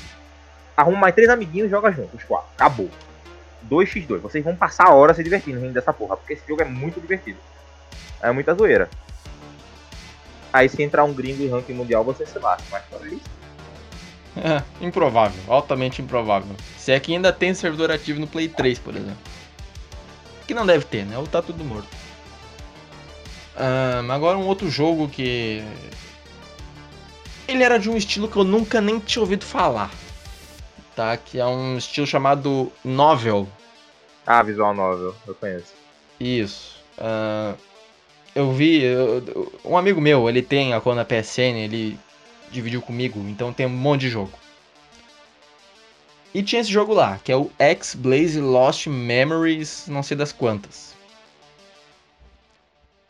Arruma 0.75 0.97
mais 0.97 1.15
três 1.15 1.29
amiguinhos 1.29 1.67
e 1.67 1.71
joga 1.71 1.93
junto, 1.93 2.17
os 2.17 2.25
quatro. 2.25 2.49
Acabou. 2.57 2.89
2x2. 3.71 4.21
Vocês 4.21 4.43
vão 4.43 4.57
passar 4.57 4.87
a 4.87 4.95
hora 4.95 5.13
se 5.13 5.23
divertindo 5.23 5.61
rindo 5.61 5.75
dessa 5.75 5.93
porra, 5.93 6.17
porque 6.17 6.33
esse 6.33 6.49
jogo 6.49 6.63
é 6.63 6.65
muito 6.65 6.99
divertido. 6.99 7.39
É 8.23 8.33
muita 8.33 8.55
zoeira. 8.55 8.89
Aí 10.51 10.67
se 10.67 10.83
entrar 10.83 11.05
um 11.05 11.13
gringo 11.13 11.43
em 11.43 11.51
ranking 11.51 11.75
mundial, 11.75 12.03
você 12.03 12.25
se 12.25 12.39
lasca, 12.39 12.65
mas 12.71 12.83
fora 12.87 13.07
isso. 13.07 13.31
É, 14.39 14.63
improvável, 14.81 15.43
altamente 15.47 16.01
improvável. 16.01 16.57
Se 16.79 16.91
é 16.91 16.99
que 16.99 17.13
ainda 17.13 17.31
tem 17.35 17.53
servidor 17.53 17.91
ativo 17.91 18.19
no 18.19 18.27
Play 18.27 18.49
3, 18.49 18.79
por 18.79 18.97
exemplo. 18.97 19.19
Que 20.47 20.55
não 20.55 20.65
deve 20.65 20.87
ter, 20.87 21.05
né? 21.05 21.19
Ou 21.19 21.27
tá 21.27 21.43
tudo 21.43 21.63
morto. 21.63 22.04
Ahn, 23.57 24.11
agora 24.11 24.37
um 24.37 24.47
outro 24.47 24.69
jogo 24.71 25.09
que. 25.09 25.63
Ele 27.47 27.63
era 27.63 27.79
de 27.79 27.91
um 27.91 27.97
estilo 27.97 28.29
que 28.29 28.37
eu 28.37 28.45
nunca 28.45 28.81
nem 28.81 28.99
tinha 28.99 29.21
ouvido 29.23 29.45
falar. 29.45 29.91
Tá? 30.97 31.17
Que 31.17 31.39
é 31.39 31.47
um 31.47 31.77
estilo 31.77 32.07
chamado 32.07 32.73
Novel. 32.85 33.49
Ah, 34.27 34.43
visual 34.43 34.73
novel, 34.75 35.15
eu 35.27 35.35
conheço. 35.35 35.75
Isso. 36.19 36.77
Ahn, 36.99 37.55
eu 38.35 38.53
vi. 38.53 38.83
eu- 38.83 39.53
um 39.65 39.77
amigo 39.77 40.01
meu, 40.01 40.29
ele 40.29 40.43
tem 40.43 40.73
a 40.73 40.81
conta 40.81 41.05
PSN, 41.05 41.59
ele 41.65 41.99
dividiu 42.51 42.81
comigo, 42.81 43.21
então 43.29 43.53
tem 43.53 43.67
um 43.67 43.71
monte 43.71 44.03
de 44.03 44.09
jogo. 44.11 44.33
E 46.33 46.43
tinha 46.43 46.61
esse 46.61 46.71
jogo 46.71 46.93
lá, 46.93 47.19
que 47.23 47.31
é 47.31 47.37
o 47.37 47.51
X-Blaze 47.59 48.41
Lost 48.41 48.87
Memories, 48.89 49.87
não 49.87 50.03
sei 50.03 50.17
das 50.17 50.33
quantas. 50.33 50.94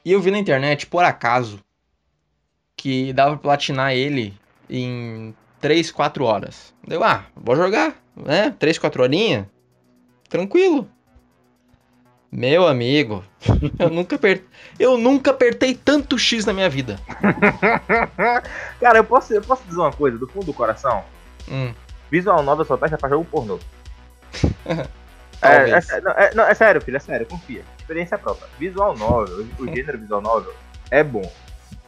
E 0.05 0.13
eu 0.13 0.21
vi 0.21 0.31
na 0.31 0.39
internet, 0.39 0.87
por 0.87 1.03
acaso, 1.03 1.59
que 2.77 3.13
dava 3.13 3.33
pra 3.33 3.51
platinar 3.51 3.93
ele 3.93 4.39
em 4.69 5.35
3, 5.61 5.91
4 5.91 6.25
horas. 6.25 6.75
Deu, 6.87 7.03
ah, 7.03 7.25
vou 7.35 7.57
jogar, 7.57 7.97
né? 8.15 8.55
3, 8.59 8.79
4 8.79 9.03
horinhas. 9.03 9.47
Tranquilo. 10.29 10.89
Meu 12.31 12.67
amigo, 12.67 13.25
eu 13.79 13.89
nunca, 13.89 14.17
aper... 14.17 14.45
eu 14.79 14.99
nunca 14.99 15.31
apertei 15.31 15.73
tanto 15.73 16.19
X 16.19 16.45
na 16.45 16.53
minha 16.53 16.69
vida. 16.69 16.99
Cara, 18.81 18.99
eu 18.99 19.05
posso, 19.05 19.33
eu 19.33 19.41
posso 19.41 19.63
dizer 19.65 19.79
uma 19.79 19.93
coisa 19.93 20.19
do 20.19 20.27
fundo 20.27 20.47
do 20.47 20.53
coração? 20.53 21.05
Hum, 21.49 21.73
Visual 22.11 22.43
novel 22.43 22.65
só 22.65 22.77
presta 22.77 22.99
pra 22.99 23.09
jogo 23.09 23.25
pornô. 23.25 23.59
é, 25.45 25.57
Talvez. 25.57 25.91
é, 25.91 26.01
não, 26.01 26.13
é, 26.13 26.35
não, 26.35 26.45
é 26.45 26.55
sério, 26.55 26.81
filho, 26.81 26.97
é 26.97 27.01
sério, 27.01 27.27
confia. 27.27 27.63
Experiência 27.79 28.19
própria. 28.19 28.49
Visual 28.59 28.97
novel, 28.97 29.47
o 29.59 29.67
gênero 29.67 29.99
visual 29.99 30.21
novel 30.21 30.55
é 30.91 31.03
bom, 31.03 31.31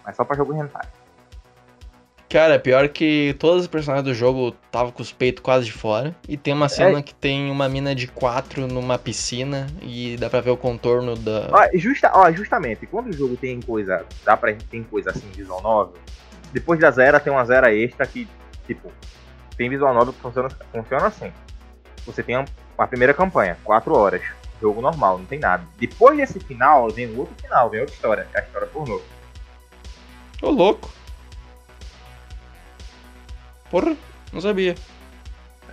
mas 0.04 0.16
só 0.16 0.24
pra 0.24 0.36
jogo 0.36 0.54
hentai. 0.54 0.86
Cara, 2.28 2.58
pior 2.58 2.88
que 2.88 3.36
todos 3.38 3.62
os 3.62 3.68
personagens 3.68 4.04
do 4.04 4.12
jogo 4.12 4.54
estavam 4.66 4.90
com 4.90 5.00
os 5.00 5.12
peitos 5.12 5.42
quase 5.42 5.66
de 5.66 5.72
fora. 5.72 6.14
E 6.28 6.36
tem 6.36 6.52
uma 6.52 6.68
cena 6.68 7.00
que 7.00 7.14
tem 7.14 7.50
uma 7.50 7.68
mina 7.68 7.94
de 7.94 8.08
quatro 8.08 8.66
numa 8.66 8.98
piscina 8.98 9.68
e 9.80 10.16
dá 10.16 10.28
pra 10.28 10.40
ver 10.40 10.50
o 10.50 10.56
contorno 10.56 11.14
da. 11.14 11.48
Ó, 11.52 11.78
justa, 11.78 12.10
ó, 12.12 12.30
justamente, 12.32 12.84
quando 12.86 13.10
o 13.10 13.12
jogo 13.12 13.36
tem 13.36 13.60
coisa, 13.60 14.04
dá 14.24 14.36
pra 14.36 14.52
tem 14.54 14.82
coisa 14.82 15.10
assim, 15.10 15.30
visual 15.36 15.62
novel, 15.62 15.94
depois 16.52 16.80
da 16.80 16.90
zero 16.90 17.20
tem 17.20 17.32
uma 17.32 17.44
zero 17.44 17.68
extra 17.68 18.04
que, 18.06 18.26
tipo, 18.66 18.90
tem 19.56 19.70
visual 19.70 19.94
novel 19.94 20.12
que 20.12 20.20
funciona, 20.20 20.48
funciona 20.72 21.06
assim. 21.06 21.32
Você 22.04 22.24
tem 22.24 22.44
a, 22.78 22.86
primeira 22.86 23.14
campanha, 23.14 23.56
4 23.64 23.94
horas, 23.94 24.22
jogo 24.60 24.80
normal, 24.80 25.18
não 25.18 25.24
tem 25.26 25.38
nada. 25.38 25.64
Depois 25.78 26.16
desse 26.16 26.40
final, 26.40 26.88
vem 26.90 27.06
o 27.06 27.18
outro 27.18 27.34
final, 27.40 27.70
vem 27.70 27.80
outra 27.80 27.94
história, 27.94 28.28
que 28.30 28.36
é 28.36 28.40
a 28.40 28.44
história 28.44 28.66
pornô. 28.68 29.00
Ô, 30.42 30.50
louco. 30.50 30.90
Porra, 33.70 33.96
não 34.32 34.40
sabia. 34.40 34.74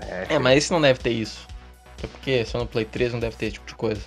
É, 0.01 0.35
É, 0.35 0.39
mas 0.39 0.57
esse 0.57 0.71
não 0.71 0.81
deve 0.81 0.99
ter 0.99 1.11
isso. 1.11 1.47
Até 1.97 2.07
porque 2.07 2.45
só 2.45 2.59
no 2.59 2.67
Play 2.67 2.85
3 2.85 3.13
não 3.13 3.19
deve 3.19 3.35
ter 3.35 3.47
esse 3.47 3.53
tipo 3.53 3.67
de 3.67 3.75
coisa. 3.75 4.01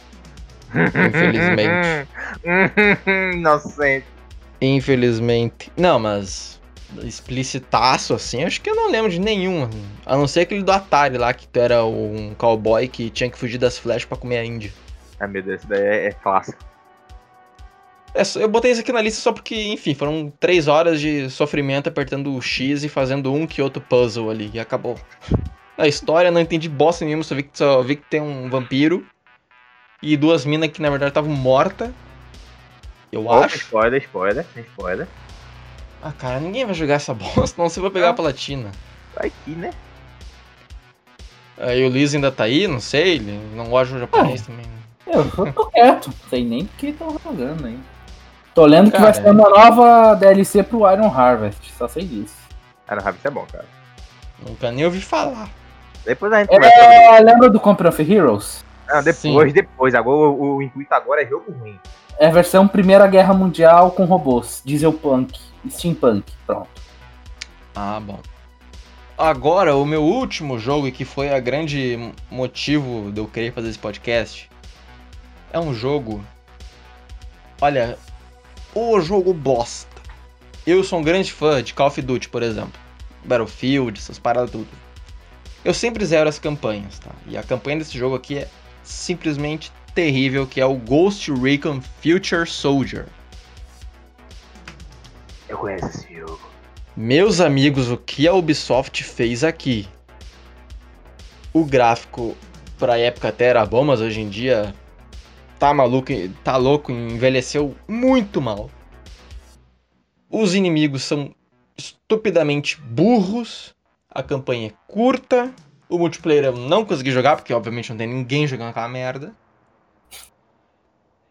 Infelizmente. 0.74 2.08
Inocente. 3.34 4.06
Infelizmente. 4.60 5.72
Não, 5.76 5.98
mas 5.98 6.60
explicitaço 7.02 8.14
assim, 8.14 8.44
acho 8.44 8.60
que 8.60 8.70
eu 8.70 8.74
não 8.74 8.90
lembro 8.90 9.10
de 9.10 9.20
nenhum. 9.20 9.68
A 10.04 10.16
não 10.16 10.26
ser 10.26 10.40
aquele 10.40 10.62
do 10.62 10.72
Atari 10.72 11.18
lá, 11.18 11.32
que 11.32 11.46
tu 11.48 11.58
era 11.58 11.84
um 11.84 12.34
cowboy 12.34 12.86
que 12.88 13.10
tinha 13.10 13.30
que 13.30 13.38
fugir 13.38 13.58
das 13.58 13.78
flechas 13.78 14.04
pra 14.04 14.16
comer 14.16 14.38
a 14.38 14.44
Índia. 14.44 14.72
Ai 15.18 15.28
meu 15.28 15.42
Deus, 15.42 15.60
isso 15.60 15.68
daí 15.68 15.82
é, 15.82 16.06
é 16.06 16.12
clássico. 16.12 16.58
É 18.14 18.22
eu 18.36 18.48
botei 18.48 18.70
isso 18.70 18.80
aqui 18.80 18.92
na 18.92 19.02
lista 19.02 19.20
só 19.20 19.32
porque, 19.32 19.54
enfim, 19.54 19.94
foram 19.94 20.32
três 20.40 20.68
horas 20.68 21.00
de 21.00 21.28
sofrimento 21.28 21.88
apertando 21.88 22.34
o 22.34 22.40
X 22.40 22.82
e 22.82 22.88
fazendo 22.88 23.32
um 23.32 23.46
que 23.46 23.60
outro 23.60 23.82
puzzle 23.82 24.30
ali, 24.30 24.50
e 24.54 24.60
acabou. 24.60 24.98
A 25.78 25.86
história 25.86 26.30
não 26.30 26.40
entendi 26.40 26.70
bosta 26.70 27.04
nenhuma, 27.04 27.22
só 27.22 27.34
vi 27.34 27.42
que, 27.42 27.58
só 27.58 27.82
vi 27.82 27.96
que 27.96 28.04
tem 28.08 28.18
um 28.18 28.48
vampiro 28.48 29.06
e 30.02 30.16
duas 30.16 30.46
minas 30.46 30.70
que 30.70 30.80
na 30.80 30.88
verdade 30.88 31.10
estavam 31.10 31.30
mortas. 31.32 31.90
Eu 33.12 33.26
Opa, 33.26 33.44
acho. 33.44 33.56
spoiler, 33.56 34.02
spoiler, 34.02 34.46
spoiler. 34.56 35.06
Ah, 36.02 36.12
cara, 36.12 36.40
ninguém 36.40 36.64
vai 36.64 36.74
jogar 36.74 36.94
essa 36.94 37.12
bosta, 37.14 37.60
não 37.60 37.68
você 37.68 37.80
vai 37.80 37.90
pegar 37.90 38.10
a 38.10 38.14
platina. 38.14 38.70
Vai 39.14 39.32
que, 39.44 39.50
né? 39.52 39.70
Aí 41.58 41.84
o 41.84 41.88
Liz 41.88 42.14
ainda 42.14 42.30
tá 42.30 42.44
aí, 42.44 42.68
não 42.68 42.80
sei, 42.80 43.14
ele 43.14 43.40
não 43.54 43.66
gosta 43.66 43.94
de 43.94 44.00
japonês 44.00 44.42
também. 44.42 44.66
Eu, 45.06 45.20
eu 45.22 45.52
tô 45.52 45.66
quieto, 45.66 46.08
não 46.08 46.28
sei 46.28 46.44
nem 46.44 46.62
o 46.62 46.68
que 46.76 46.88
estão 46.88 47.16
jogando 47.24 47.66
aí. 47.66 47.78
Tô 48.54 48.66
lendo 48.66 48.90
que 48.90 48.98
Cara, 48.98 49.12
vai 49.12 49.14
ser 49.14 49.30
uma 49.30 49.48
nova 49.48 50.14
DLC 50.14 50.62
pro 50.62 50.90
Iron 50.90 51.10
Harvest, 51.10 51.72
só 51.76 51.88
sei 51.88 52.04
disso. 52.04 52.34
Cara, 52.86 53.02
Rabbit 53.02 53.26
é 53.26 53.30
bom, 53.30 53.46
cara. 53.50 53.66
Nunca 54.46 54.70
nem 54.70 54.84
ouvi 54.84 55.00
falar. 55.00 55.48
Depois 56.04 56.32
a 56.32 56.40
gente. 56.40 56.54
É, 56.54 57.20
lembra 57.20 57.50
do 57.50 57.58
Company 57.58 57.88
of 57.88 58.12
Heroes? 58.12 58.64
Não, 58.88 59.02
depois, 59.02 59.48
Sim. 59.48 59.52
depois. 59.52 59.94
Agora 59.94 60.30
o, 60.30 60.56
o 60.56 60.62
intuito 60.62 60.92
agora 60.94 61.22
é 61.22 61.26
jogo 61.26 61.52
ruim. 61.52 61.78
É 62.18 62.28
a 62.28 62.30
versão 62.30 62.66
Primeira 62.66 63.06
Guerra 63.06 63.34
Mundial 63.34 63.90
com 63.90 64.04
robôs, 64.04 64.62
Dieselpunk, 64.64 65.38
Steampunk, 65.70 66.32
pronto. 66.46 66.68
Ah, 67.74 68.00
bom. 68.00 68.20
Agora, 69.18 69.74
o 69.76 69.84
meu 69.84 70.02
último 70.02 70.58
jogo, 70.58 70.86
e 70.86 70.92
que 70.92 71.04
foi 71.04 71.30
a 71.30 71.40
grande 71.40 72.12
motivo 72.30 73.10
de 73.10 73.20
eu 73.20 73.26
querer 73.26 73.52
fazer 73.52 73.70
esse 73.70 73.78
podcast, 73.78 74.50
é 75.52 75.58
um 75.58 75.74
jogo. 75.74 76.22
Olha, 77.60 77.98
o 78.74 79.00
jogo 79.00 79.32
bosta. 79.32 79.96
Eu 80.66 80.84
sou 80.84 80.98
um 80.98 81.02
grande 81.02 81.32
fã 81.32 81.62
de 81.62 81.72
Call 81.72 81.86
of 81.86 82.02
Duty, 82.02 82.28
por 82.28 82.42
exemplo. 82.42 82.78
Battlefield, 83.24 83.98
essas 83.98 84.18
paradas 84.18 84.50
tudo. 84.50 84.68
Eu 85.64 85.72
sempre 85.72 86.04
zero 86.04 86.28
as 86.28 86.38
campanhas, 86.38 86.98
tá? 86.98 87.10
E 87.26 87.36
a 87.36 87.42
campanha 87.42 87.78
desse 87.78 87.96
jogo 87.96 88.14
aqui 88.14 88.38
é 88.38 88.48
simplesmente 88.82 89.72
terrível, 89.94 90.46
que 90.46 90.60
é 90.60 90.66
o 90.66 90.76
Ghost 90.76 91.32
Recon 91.32 91.80
Future 92.02 92.46
Soldier. 92.46 93.06
Eu 95.48 95.58
conheço 95.58 95.86
esse 95.86 96.14
jogo. 96.14 96.40
Meus 96.96 97.40
amigos, 97.40 97.90
o 97.90 97.96
que 97.96 98.26
a 98.26 98.32
Ubisoft 98.32 99.04
fez 99.04 99.44
aqui? 99.44 99.88
O 101.52 101.64
gráfico 101.64 102.36
pra 102.78 102.98
época 102.98 103.28
até 103.28 103.46
era 103.46 103.64
bom, 103.64 103.84
mas 103.84 104.00
hoje 104.00 104.20
em 104.20 104.28
dia 104.28 104.74
tá 105.58 105.72
maluco, 105.72 106.12
tá 106.42 106.56
louco, 106.56 106.92
envelheceu 106.92 107.74
muito 107.86 108.40
mal. 108.40 108.70
Os 110.28 110.54
inimigos 110.54 111.04
são 111.04 111.34
estupidamente 111.76 112.80
burros, 112.80 113.74
a 114.10 114.22
campanha 114.22 114.68
é 114.68 114.72
curta, 114.86 115.54
o 115.88 115.98
multiplayer 115.98 116.46
eu 116.46 116.56
não 116.56 116.84
consegui 116.84 117.10
jogar, 117.10 117.36
porque 117.36 117.52
obviamente 117.54 117.90
não 117.90 117.96
tem 117.96 118.06
ninguém 118.06 118.46
jogando 118.46 118.70
aquela 118.70 118.88
merda. 118.88 119.34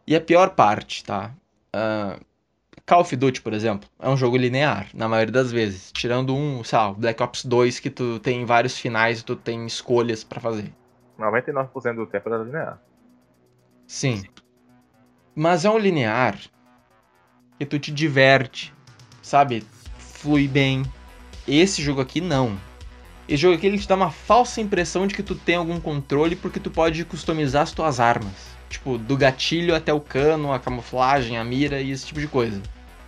E 0.07 0.15
a 0.15 0.21
pior 0.21 0.51
parte, 0.51 1.03
tá? 1.03 1.31
Ah, 1.73 2.17
Call 2.87 3.01
of 3.01 3.15
Duty, 3.15 3.41
por 3.41 3.51
exemplo, 3.51 3.89
é 3.99 4.07
um 4.07 4.15
jogo 4.15 4.37
linear, 4.37 4.87
na 4.93 5.09
maioria 5.09 5.31
das 5.31 5.51
vezes. 5.51 5.91
Tirando 5.91 6.35
um, 6.35 6.63
sei 6.63 6.77
lá, 6.77 6.93
Black 6.93 7.23
Ops 7.23 7.43
2, 7.43 7.79
que 7.79 7.89
tu 7.89 8.19
tem 8.19 8.45
vários 8.45 8.77
finais 8.77 9.21
e 9.21 9.25
tu 9.25 9.35
tem 9.35 9.65
escolhas 9.65 10.23
pra 10.23 10.39
fazer. 10.39 10.71
99% 11.17 11.95
do 11.95 12.05
tempo 12.05 12.31
é 12.31 12.37
linear. 12.37 12.79
Sim. 13.87 14.23
Mas 15.35 15.65
é 15.65 15.69
um 15.69 15.79
linear 15.79 16.37
que 17.57 17.65
tu 17.65 17.79
te 17.79 17.91
diverte, 17.91 18.71
sabe? 19.19 19.65
Flui 19.97 20.47
bem. 20.47 20.83
Esse 21.47 21.81
jogo 21.81 22.01
aqui 22.01 22.21
não. 22.21 22.55
Esse 23.27 23.41
jogo 23.41 23.55
aqui 23.55 23.65
ele 23.65 23.79
te 23.79 23.87
dá 23.87 23.95
uma 23.95 24.11
falsa 24.11 24.61
impressão 24.61 25.07
de 25.07 25.15
que 25.15 25.23
tu 25.23 25.33
tem 25.33 25.55
algum 25.55 25.79
controle 25.79 26.35
porque 26.35 26.59
tu 26.59 26.69
pode 26.69 27.03
customizar 27.03 27.63
as 27.63 27.71
tuas 27.71 27.99
armas. 27.99 28.55
Tipo, 28.69 28.99
do 28.99 29.17
gatilho 29.17 29.75
até 29.75 29.91
o 29.91 29.99
cano, 29.99 30.53
a 30.53 30.59
camuflagem, 30.59 31.35
a 31.35 31.43
mira 31.43 31.81
e 31.81 31.89
esse 31.89 32.05
tipo 32.05 32.19
de 32.19 32.27
coisa. 32.27 32.61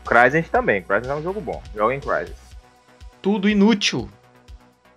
Crysis 0.08 0.50
também. 0.50 0.82
Crysis 0.82 1.08
é 1.10 1.16
um 1.16 1.22
jogo 1.22 1.42
bom. 1.42 1.62
Joga 1.76 1.94
em 1.94 2.00
Crysis. 2.00 2.36
tudo 3.22 3.50
inútil. 3.50 4.10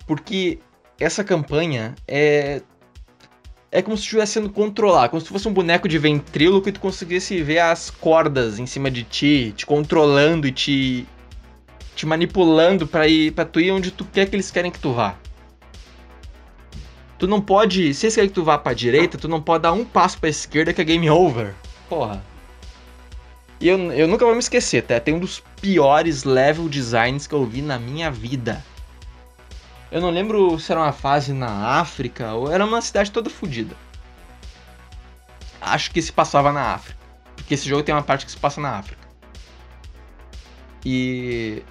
Porque 0.06 0.58
essa 0.98 1.22
campanha 1.24 1.94
é 2.06 2.62
É 3.72 3.80
como 3.82 3.96
se 3.96 4.02
estivesse 4.02 4.32
sendo 4.32 4.50
controlado, 4.50 5.10
como 5.10 5.20
se 5.20 5.28
fosse 5.28 5.46
um 5.46 5.52
boneco 5.52 5.86
de 5.88 5.96
ventríloco 5.98 6.68
e 6.68 6.72
tu 6.72 6.80
conseguisse 6.80 7.40
ver 7.42 7.60
as 7.60 7.88
cordas 7.90 8.58
em 8.58 8.66
cima 8.66 8.90
de 8.90 9.04
ti, 9.04 9.52
te 9.56 9.64
controlando 9.64 10.46
e 10.46 10.52
te 10.52 11.06
te 11.94 12.06
manipulando 12.06 12.86
para 12.86 13.06
ir 13.06 13.32
para 13.32 13.44
tu 13.44 13.60
ir 13.60 13.70
onde 13.70 13.90
tu 13.90 14.04
quer 14.04 14.28
que 14.28 14.34
eles 14.34 14.50
querem 14.50 14.70
que 14.72 14.78
tu 14.78 14.92
vá. 14.92 15.14
Tu 17.18 17.28
não 17.28 17.40
pode, 17.40 17.92
se 17.92 18.06
eles 18.06 18.14
querem 18.14 18.28
que 18.30 18.34
tu 18.34 18.42
vá 18.42 18.56
para 18.58 18.72
direita, 18.74 19.18
tu 19.18 19.28
não 19.28 19.40
pode 19.42 19.62
dar 19.62 19.72
um 19.72 19.84
passo 19.84 20.18
para 20.18 20.30
esquerda 20.30 20.72
que 20.72 20.80
é 20.80 20.84
game 20.84 21.10
over. 21.10 21.54
Porra. 21.88 22.24
E 23.60 23.68
eu, 23.68 23.78
eu 23.92 24.08
nunca 24.08 24.24
vou 24.24 24.32
me 24.32 24.40
esquecer, 24.40 24.82
tá? 24.82 24.98
Tem 24.98 25.14
um 25.14 25.18
dos 25.18 25.40
piores 25.60 26.24
level 26.24 26.66
designs 26.66 27.26
que 27.26 27.34
eu 27.34 27.44
vi 27.44 27.60
na 27.60 27.78
minha 27.78 28.10
vida. 28.10 28.64
Eu 29.92 30.00
não 30.00 30.08
lembro 30.08 30.58
se 30.58 30.72
era 30.72 30.80
uma 30.80 30.92
fase 30.92 31.34
na 31.34 31.78
África 31.78 32.32
ou 32.32 32.50
era 32.50 32.64
uma 32.64 32.80
cidade 32.80 33.10
toda 33.10 33.28
fodida. 33.28 33.76
Acho 35.60 35.90
que 35.90 36.00
se 36.00 36.10
passava 36.10 36.50
na 36.52 36.74
África. 36.74 36.98
Porque 37.36 37.52
esse 37.52 37.68
jogo 37.68 37.82
tem 37.82 37.94
uma 37.94 38.02
parte 38.02 38.24
que 38.24 38.30
se 38.30 38.38
passa 38.38 38.60
na 38.62 38.78
África. 38.78 39.06
E. 40.84 41.62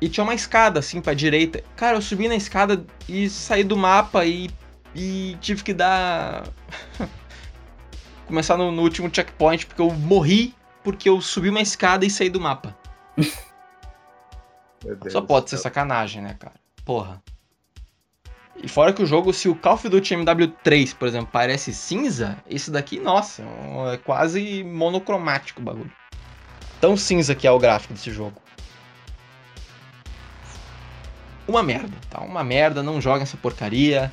E 0.00 0.08
tinha 0.08 0.24
uma 0.24 0.34
escada 0.34 0.80
assim 0.80 1.00
pra 1.00 1.12
direita. 1.12 1.62
Cara, 1.74 1.96
eu 1.96 2.02
subi 2.02 2.28
na 2.28 2.36
escada 2.36 2.84
e 3.08 3.28
saí 3.28 3.62
do 3.62 3.76
mapa 3.76 4.24
e. 4.24 4.48
E 4.94 5.36
tive 5.40 5.62
que 5.62 5.74
dar. 5.74 6.48
Começar 8.26 8.56
no, 8.56 8.72
no 8.72 8.82
último 8.82 9.10
checkpoint 9.12 9.66
porque 9.66 9.82
eu 9.82 9.90
morri 9.92 10.54
porque 10.86 11.08
eu 11.08 11.20
subi 11.20 11.50
uma 11.50 11.60
escada 11.60 12.06
e 12.06 12.10
saí 12.10 12.30
do 12.30 12.40
mapa. 12.40 12.78
Só 15.08 15.20
pode 15.20 15.50
ser 15.50 15.56
sacanagem, 15.56 16.22
né, 16.22 16.36
cara? 16.38 16.54
Porra. 16.84 17.20
E 18.54 18.68
fora 18.68 18.92
que 18.92 19.02
o 19.02 19.06
jogo, 19.06 19.32
se 19.32 19.48
o 19.48 19.56
Call 19.56 19.74
of 19.74 19.88
Duty 19.88 20.14
MW3, 20.14 20.94
por 20.94 21.08
exemplo, 21.08 21.28
parece 21.32 21.74
cinza, 21.74 22.38
esse 22.48 22.70
daqui, 22.70 23.00
nossa, 23.00 23.42
é 23.92 23.96
quase 23.96 24.62
monocromático 24.62 25.60
o 25.60 25.64
bagulho. 25.64 25.90
Tão 26.80 26.96
cinza 26.96 27.34
que 27.34 27.48
é 27.48 27.50
o 27.50 27.58
gráfico 27.58 27.92
desse 27.92 28.12
jogo. 28.12 28.40
Uma 31.48 31.62
merda, 31.62 31.96
tá? 32.10 32.20
Uma 32.20 32.42
merda, 32.42 32.82
não 32.82 33.00
joga 33.00 33.22
essa 33.22 33.36
porcaria. 33.36 34.10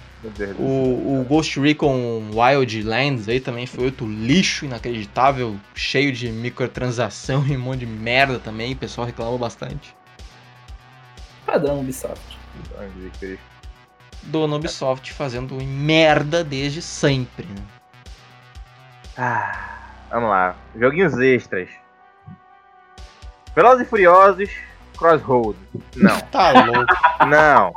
O, 0.59 1.19
o 1.21 1.25
Ghost 1.27 1.59
Recon 1.59 2.29
Wildlands 2.31 3.27
aí 3.27 3.39
também 3.39 3.65
foi 3.65 3.85
outro 3.85 4.07
lixo 4.07 4.65
inacreditável, 4.65 5.57
cheio 5.73 6.11
de 6.11 6.29
microtransação 6.31 7.45
e 7.49 7.57
um 7.57 7.59
monte 7.59 7.79
de 7.79 7.85
merda 7.87 8.37
também, 8.37 8.73
o 8.73 8.77
pessoal 8.77 9.07
reclamou 9.07 9.37
bastante. 9.37 9.95
Padrão 11.45 11.79
Ubisoft. 11.79 12.37
Jesus 12.79 13.17
Cristo. 13.19 13.43
Dona 14.23 14.55
Ubisoft 14.55 15.11
fazendo 15.11 15.55
merda 15.55 16.43
desde 16.43 16.81
sempre, 16.81 17.45
né? 17.45 17.63
Ah, 19.17 19.79
vamos 20.09 20.29
lá. 20.29 20.55
Joguinhos 20.75 21.17
extras. 21.19 21.69
Velozes 23.55 23.85
e 23.85 23.89
Furiosos, 23.89 24.49
Crossroad. 24.97 25.57
Não, 25.95 26.19
Tá 26.31 26.51
louco. 26.63 26.93
não. 27.27 27.73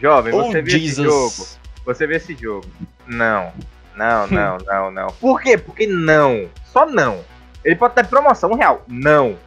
Jovem, 0.00 0.34
oh, 0.34 0.44
você 0.44 0.62
vê 0.62 0.76
esse 0.76 1.02
jogo. 1.02 1.28
Jesus. 1.28 1.58
Você 1.84 2.06
vê 2.06 2.16
esse 2.16 2.34
jogo. 2.34 2.66
Não. 3.06 3.52
Não, 3.94 4.26
não, 4.28 4.58
não, 4.58 4.90
não. 4.90 5.06
Por 5.20 5.40
quê? 5.40 5.56
Porque 5.58 5.86
não. 5.86 6.48
Só 6.64 6.86
não. 6.86 7.24
Ele 7.64 7.76
pode 7.76 7.92
estar 7.92 8.02
em 8.02 8.08
promoção 8.08 8.54
real. 8.54 8.82
Não. 8.88 9.38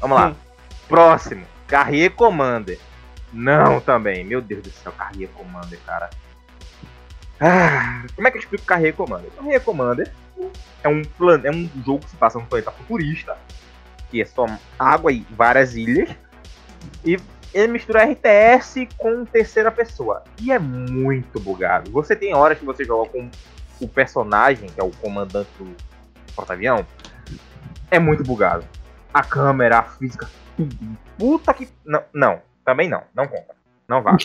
Vamos 0.00 0.18
lá. 0.18 0.28
Hum. 0.28 0.34
Próximo. 0.88 1.44
Carrier 1.66 2.10
Commander. 2.12 2.78
Não 3.32 3.80
também. 3.80 4.24
Meu 4.24 4.40
Deus 4.40 4.62
do 4.62 4.70
céu, 4.70 4.92
Carrier 4.92 5.28
Commander, 5.30 5.78
cara. 5.84 6.10
Ah, 7.40 8.04
como 8.14 8.28
é 8.28 8.30
que 8.30 8.36
eu 8.36 8.40
explico 8.40 8.64
Carrier 8.64 8.94
Commander? 8.94 9.30
Carrier 9.32 9.60
Commander 9.60 10.12
é 10.84 10.88
um, 10.88 11.02
plan... 11.02 11.40
é 11.42 11.50
um 11.50 11.68
jogo 11.84 12.00
que 12.04 12.10
se 12.10 12.16
passa 12.16 12.38
num 12.38 12.46
planeta 12.46 12.70
futurista. 12.70 13.36
Que 14.14 14.22
é 14.22 14.24
só 14.24 14.46
água 14.78 15.10
e 15.10 15.26
várias 15.32 15.74
ilhas. 15.74 16.08
E 17.04 17.16
ele 17.52 17.72
mistura 17.72 18.04
RTS 18.04 18.86
com 18.96 19.24
terceira 19.24 19.72
pessoa. 19.72 20.22
E 20.40 20.52
é 20.52 20.58
muito 20.60 21.40
bugado. 21.40 21.90
Você 21.90 22.14
tem 22.14 22.32
horas 22.32 22.56
que 22.56 22.64
você 22.64 22.84
joga 22.84 23.10
com 23.10 23.28
o 23.80 23.88
personagem, 23.88 24.68
que 24.68 24.80
é 24.80 24.84
o 24.84 24.92
comandante 24.92 25.50
do 25.58 25.74
porta-avião. 26.36 26.86
É 27.90 27.98
muito 27.98 28.22
bugado. 28.22 28.64
A 29.12 29.24
câmera, 29.24 29.80
a 29.80 29.82
física, 29.82 30.30
tudo. 30.56 30.76
Puta 31.18 31.52
que. 31.52 31.68
Não, 31.84 32.04
não, 32.12 32.40
também 32.64 32.88
não. 32.88 33.02
Não 33.12 33.26
conta. 33.26 33.56
Não 33.88 34.00
vá. 34.00 34.16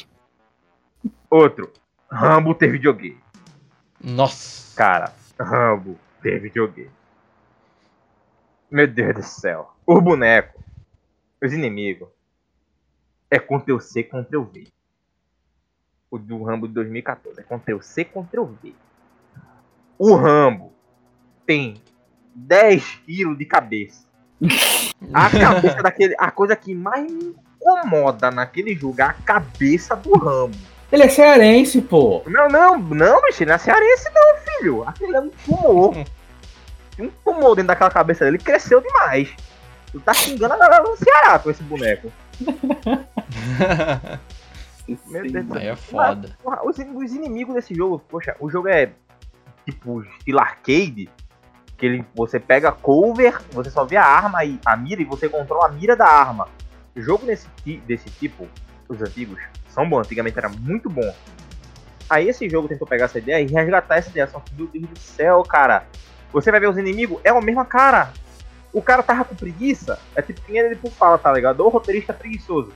Outro. 1.32 1.74
Rambo 2.12 2.54
ter 2.54 2.72
videogame. 2.72 3.20
Nossa. 4.00 4.76
Cara, 4.78 5.12
Rambo 5.40 5.98
ter 6.22 6.40
videogame. 6.40 6.92
Meu 8.70 8.88
Deus 8.88 9.16
do 9.16 9.24
céu. 9.24 9.74
O 9.92 10.00
boneco, 10.00 10.64
os 11.44 11.52
inimigos, 11.52 12.10
é 13.28 13.40
Ctrl 13.40 13.80
C, 13.80 14.04
Ctrl 14.04 14.44
V. 14.44 14.68
O 16.12 16.20
do 16.20 16.44
Rambo 16.44 16.68
de 16.68 16.76
2014 16.76 17.42
é 17.42 17.44
Ctrl 17.44 17.82
C, 17.82 18.06
Ctrl 18.06 18.44
V. 18.62 18.76
O 19.98 20.14
Rambo 20.14 20.72
tem 21.44 21.82
10 22.36 22.86
quilos 23.04 23.36
de 23.36 23.46
cabeça. 23.46 24.06
A 25.12 25.28
cabeça 25.36 25.82
daquele. 25.82 26.14
A 26.20 26.30
coisa 26.30 26.56
que 26.56 26.76
mais 26.76 27.12
me 27.12 27.36
incomoda 27.60 28.30
naquele 28.30 28.76
jogo 28.76 29.02
é 29.02 29.06
a 29.06 29.14
cabeça 29.14 29.96
do 29.96 30.16
Rambo. 30.20 30.56
Ele 30.92 31.02
é 31.02 31.10
cearense, 31.10 31.82
pô. 31.82 32.22
Não, 32.28 32.48
não, 32.48 32.78
não, 32.78 33.22
bicho, 33.24 33.42
ele 33.42 33.50
não 33.50 33.56
é 33.56 33.58
cearense 33.58 34.08
não, 34.14 34.38
filho. 34.38 34.88
Aquele 34.88 35.16
é 35.16 35.20
um 35.20 35.30
tumor. 35.30 35.94
Tem 36.96 37.08
um 37.08 37.12
tumor 37.26 37.56
dentro 37.56 37.70
daquela 37.70 37.90
cabeça 37.90 38.24
dele, 38.24 38.38
cresceu 38.38 38.82
demais. 38.82 39.36
Tu 39.92 40.00
tá 40.00 40.14
xingando 40.14 40.54
a 40.54 40.58
galera 40.58 40.84
do 40.84 40.96
Ceará 40.96 41.40
com 41.40 41.50
esse 41.50 41.64
boneco. 41.64 42.12
Meu 45.08 45.32
Deus 45.32 45.46
do 45.46 45.54
Aí 45.58 45.62
céu. 45.62 45.74
é 45.74 45.76
foda. 45.76 46.38
Porra, 46.42 46.62
os, 46.66 46.78
os 46.78 47.14
inimigos 47.14 47.54
desse 47.56 47.76
jogo, 47.76 48.00
poxa, 48.10 48.36
o 48.40 48.50
jogo 48.50 48.68
é 48.68 48.92
tipo 49.66 50.02
estilo 50.04 50.40
arcade. 50.40 51.10
Que 51.78 51.86
ele, 51.86 52.06
você 52.14 52.40
pega 52.40 52.72
cover, 52.72 53.40
você 53.52 53.70
só 53.70 53.86
vê 53.86 53.96
a 53.96 54.04
arma 54.04 54.44
e 54.44 54.60
a 54.66 54.76
mira 54.76 55.02
e 55.02 55.06
você 55.06 55.30
controla 55.30 55.68
a 55.68 55.72
mira 55.72 55.96
da 55.96 56.06
arma. 56.08 56.48
O 56.96 57.02
jogo 57.02 57.26
desse, 57.26 57.48
desse 57.86 58.10
tipo, 58.10 58.48
os 58.90 59.02
antigos, 59.02 59.40
são 59.70 59.88
bons. 59.90 60.06
Antigamente 60.06 60.38
era 60.38 60.50
muito 60.50 60.90
bom. 60.90 61.16
Aí 62.10 62.28
esse 62.28 62.50
jogo 62.50 62.68
tentou 62.68 62.88
pegar 62.88 63.06
essa 63.06 63.20
ideia 63.20 63.40
e 63.42 63.48
resgatar 63.48 63.98
essa 63.98 64.10
ideia. 64.10 64.28
Só 64.28 64.40
que, 64.40 64.54
meu 64.56 64.68
Deus 64.68 64.88
do 64.88 65.00
céu, 65.00 65.42
cara. 65.44 65.86
Você 66.34 66.52
vai 66.52 66.60
ver 66.60 66.70
os 66.70 66.78
inimigos, 66.78 67.20
é 67.24 67.30
a 67.30 67.42
mesma 67.42 67.66
cara. 67.66 68.12
O 68.72 68.82
cara 68.82 69.02
tava 69.02 69.26
com 69.26 69.36
preguiça. 69.36 70.00
É 70.16 70.22
tipo 70.22 70.42
quem 70.42 70.58
ele 70.58 70.76
por 70.76 70.92
fala, 70.92 71.18
tá 71.18 71.32
ligado? 71.32 71.62
Ou 71.62 71.70
roteirista 71.70 72.14
preguiçoso. 72.14 72.72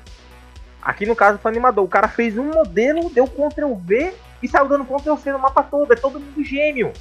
Aqui 0.81 1.05
no 1.05 1.15
caso 1.15 1.37
foi 1.37 1.51
animador. 1.51 1.83
O 1.85 1.89
cara 1.89 2.07
fez 2.07 2.37
um 2.37 2.51
modelo, 2.51 3.09
deu 3.09 3.27
Ctrl 3.27 3.73
V 3.75 4.13
e 4.41 4.47
saiu 4.47 4.67
dando 4.67 4.85
Ctrl 4.85 5.15
C 5.15 5.31
no 5.31 5.39
mapa 5.39 5.63
todo. 5.63 5.91
É 5.93 5.95
todo 5.95 6.19
mundo 6.19 6.43
gêmeo. 6.43 6.91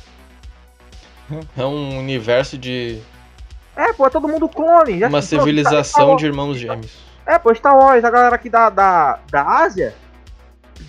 É 1.57 1.65
um 1.65 1.99
universo 1.99 2.59
de 2.59 3.01
É, 3.75 3.93
pô, 3.93 4.07
é 4.07 4.11
todo 4.11 4.29
mundo 4.29 4.49
clone. 4.49 4.99
Já 4.99 5.09
uma 5.09 5.21
pensou? 5.21 5.39
civilização 5.39 6.05
Star 6.05 6.17
de 6.17 6.27
irmãos 6.27 6.59
gêmeos. 6.59 6.99
É, 7.25 7.39
pô, 7.39 7.55
Star 7.55 7.77
Wars, 7.77 8.05
a 8.05 8.11
galera 8.11 8.35
aqui 8.35 8.51
da, 8.51 8.69
da, 8.69 9.19
da 9.31 9.43
Ásia 9.43 9.95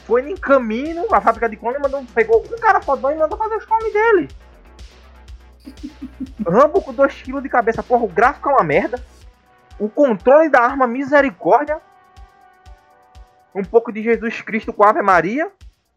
foi 0.05 0.29
em 0.29 0.35
caminho, 0.35 1.05
a 1.13 1.21
fábrica 1.21 1.47
de 1.47 1.55
clone 1.55 1.77
mandou, 1.79 2.03
pegou 2.13 2.43
um 2.43 2.59
cara 2.59 2.81
fodão 2.81 3.11
e 3.11 3.15
mandou 3.15 3.37
fazer 3.37 3.55
os 3.55 3.65
clones 3.65 3.93
dele. 3.93 4.27
Rambo 6.47 6.81
com 6.81 6.93
2kg 6.93 7.41
de 7.41 7.49
cabeça, 7.49 7.81
porra, 7.81 8.03
o 8.03 8.09
gráfico 8.09 8.49
é 8.49 8.53
uma 8.53 8.63
merda. 8.63 9.03
O 9.79 9.89
controle 9.89 10.49
da 10.49 10.61
arma, 10.61 10.87
misericórdia. 10.87 11.81
Um 13.55 13.63
pouco 13.63 13.91
de 13.91 14.01
Jesus 14.01 14.41
Cristo 14.41 14.73
com 14.73 14.83
Ave 14.83 15.01
Maria. 15.01 15.51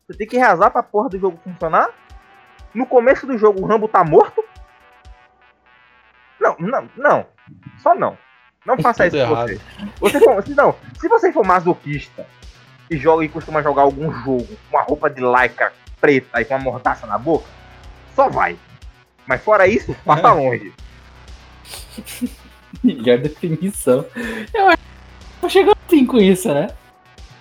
Você 0.06 0.16
tem 0.16 0.26
que 0.26 0.38
rezar 0.38 0.70
pra 0.70 0.82
porra 0.82 1.08
do 1.08 1.18
jogo 1.18 1.40
funcionar. 1.42 1.88
No 2.72 2.86
começo 2.86 3.26
do 3.26 3.36
jogo, 3.38 3.62
o 3.62 3.66
Rambo 3.66 3.88
tá 3.88 4.04
morto. 4.04 4.44
Não, 6.40 6.56
não, 6.58 6.88
não. 6.96 7.26
Só 7.78 7.94
não. 7.94 8.16
Não 8.64 8.78
faça 8.78 9.06
isso 9.06 9.16
com 9.16 9.34
você. 9.34 9.60
Você 10.00 10.20
for, 10.20 10.42
se 10.42 10.54
não, 10.54 10.74
se 11.00 11.08
você 11.08 11.32
for 11.32 11.44
masoquista 11.44 12.26
e 12.90 12.96
joga 12.96 13.24
e 13.24 13.28
costuma 13.28 13.62
jogar 13.62 13.82
algum 13.82 14.12
jogo 14.12 14.46
com 14.46 14.76
uma 14.76 14.82
roupa 14.82 15.08
de 15.08 15.20
lycra 15.20 15.72
preta 16.00 16.40
e 16.40 16.44
com 16.44 16.54
uma 16.54 16.64
mordaça 16.64 17.06
na 17.06 17.16
boca, 17.16 17.46
só 18.14 18.28
vai. 18.28 18.58
Mas 19.26 19.42
fora 19.42 19.66
isso, 19.66 19.94
passa 20.04 20.32
longe. 20.34 20.72
Melhor 22.82 23.18
definição. 23.18 24.04
Eu 24.54 24.68
acho 24.68 24.76
que 24.78 25.40
tô 25.40 25.48
chegando 25.48 25.78
assim 25.86 26.06
com 26.06 26.18
isso, 26.18 26.52
né? 26.52 26.68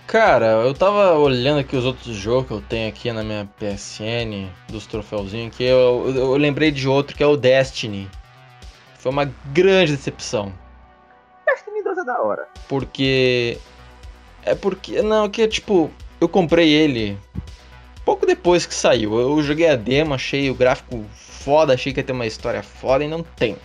Cara, 0.07 0.45
eu 0.45 0.73
tava 0.73 1.13
olhando 1.13 1.59
aqui 1.59 1.75
os 1.75 1.83
outros 1.83 2.15
jogos 2.15 2.47
que 2.47 2.53
eu 2.53 2.61
tenho 2.61 2.87
aqui 2.87 3.11
na 3.11 3.23
minha 3.23 3.49
PSN, 3.59 4.49
dos 4.69 4.85
troféuzinhos, 4.85 5.55
que 5.55 5.63
eu, 5.63 6.05
eu, 6.07 6.15
eu 6.15 6.37
lembrei 6.37 6.71
de 6.71 6.87
outro 6.87 7.17
que 7.17 7.23
é 7.23 7.27
o 7.27 7.35
Destiny. 7.35 8.09
Foi 8.99 9.11
uma 9.11 9.25
grande 9.51 9.95
decepção. 9.95 10.53
Destiny 11.45 11.83
2 11.83 11.97
é 11.97 12.03
da 12.05 12.21
hora. 12.21 12.47
Porque. 12.67 13.57
É 14.43 14.55
porque. 14.55 15.01
Não, 15.01 15.29
que 15.29 15.41
é 15.41 15.47
tipo. 15.47 15.91
Eu 16.21 16.29
comprei 16.29 16.69
ele 16.69 17.17
pouco 18.05 18.25
depois 18.25 18.65
que 18.65 18.73
saiu. 18.73 19.19
Eu 19.19 19.41
joguei 19.41 19.67
a 19.67 19.75
demo, 19.75 20.13
achei 20.13 20.49
o 20.49 20.55
gráfico 20.55 21.03
foda, 21.45 21.75
achei 21.75 21.93
que 21.93 21.99
ia 21.99 22.03
ter 22.03 22.11
uma 22.11 22.25
história 22.25 22.63
foda 22.63 23.03
e 23.03 23.07
não 23.07 23.21
tem. 23.21 23.55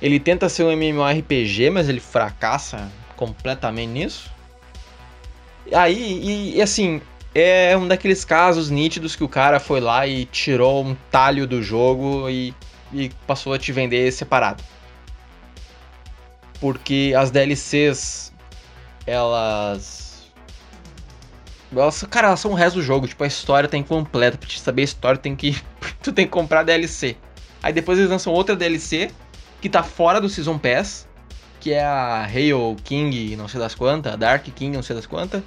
Ele 0.00 0.20
tenta 0.20 0.46
ser 0.48 0.64
um 0.64 0.70
MMORPG, 0.70 1.70
mas 1.70 1.88
ele 1.88 2.00
fracassa 2.00 2.92
completamente 3.16 3.88
nisso. 3.88 4.30
Aí, 5.72 6.20
e, 6.22 6.56
e 6.56 6.62
assim, 6.62 7.00
é 7.34 7.74
um 7.74 7.88
daqueles 7.88 8.26
casos 8.26 8.68
nítidos 8.68 9.16
que 9.16 9.24
o 9.24 9.28
cara 9.28 9.58
foi 9.58 9.80
lá 9.80 10.06
e 10.06 10.26
tirou 10.26 10.84
um 10.84 10.94
talho 11.10 11.46
do 11.46 11.62
jogo 11.62 12.28
e, 12.28 12.54
e 12.92 13.08
passou 13.26 13.54
a 13.54 13.58
te 13.58 13.72
vender 13.72 14.12
separado. 14.12 14.62
Porque 16.60 17.14
as 17.16 17.30
DLCs, 17.30 18.32
elas. 19.06 20.01
Elas, 21.80 22.02
cara, 22.04 22.28
elas 22.28 22.40
são 22.40 22.52
o 22.52 22.54
resto 22.54 22.76
do 22.76 22.82
jogo. 22.82 23.08
Tipo, 23.08 23.24
a 23.24 23.26
história 23.26 23.68
tá 23.68 23.76
incompleta. 23.76 24.36
Pra 24.36 24.48
te 24.48 24.60
saber 24.60 24.82
a 24.82 24.84
história, 24.84 25.18
tem 25.18 25.34
que. 25.34 25.56
tu 26.02 26.12
tem 26.12 26.26
que 26.26 26.32
comprar 26.32 26.62
DLC. 26.62 27.16
Aí 27.62 27.72
depois 27.72 27.98
eles 27.98 28.10
lançam 28.10 28.32
outra 28.32 28.56
DLC 28.56 29.10
que 29.60 29.68
tá 29.68 29.82
fora 29.82 30.20
do 30.20 30.28
Season 30.28 30.58
Pass. 30.58 31.08
Que 31.60 31.72
é 31.72 31.84
a 31.84 32.24
Hail 32.24 32.76
King, 32.82 33.36
não 33.36 33.46
sei 33.46 33.60
das 33.60 33.74
quantas, 33.74 34.16
Dark 34.18 34.44
King, 34.46 34.76
não 34.76 34.82
sei 34.82 34.96
das 34.96 35.06
quantas. 35.06 35.42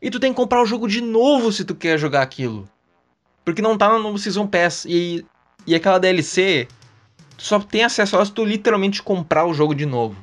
E 0.00 0.08
tu 0.08 0.20
tem 0.20 0.32
que 0.32 0.36
comprar 0.36 0.62
o 0.62 0.66
jogo 0.66 0.86
de 0.86 1.00
novo 1.00 1.50
se 1.50 1.64
tu 1.64 1.74
quer 1.74 1.98
jogar 1.98 2.22
aquilo. 2.22 2.68
Porque 3.44 3.60
não 3.60 3.76
tá 3.76 3.98
no 3.98 4.16
Season 4.16 4.46
Pass. 4.46 4.84
E, 4.84 5.26
e 5.66 5.74
aquela 5.74 5.98
DLC, 5.98 6.68
tu 7.36 7.42
só 7.42 7.58
tem 7.58 7.82
acesso 7.82 8.14
a 8.14 8.18
ela 8.18 8.26
se 8.26 8.32
tu 8.32 8.44
literalmente 8.44 9.02
comprar 9.02 9.46
o 9.46 9.52
jogo 9.52 9.74
de 9.74 9.84
novo. 9.84 10.16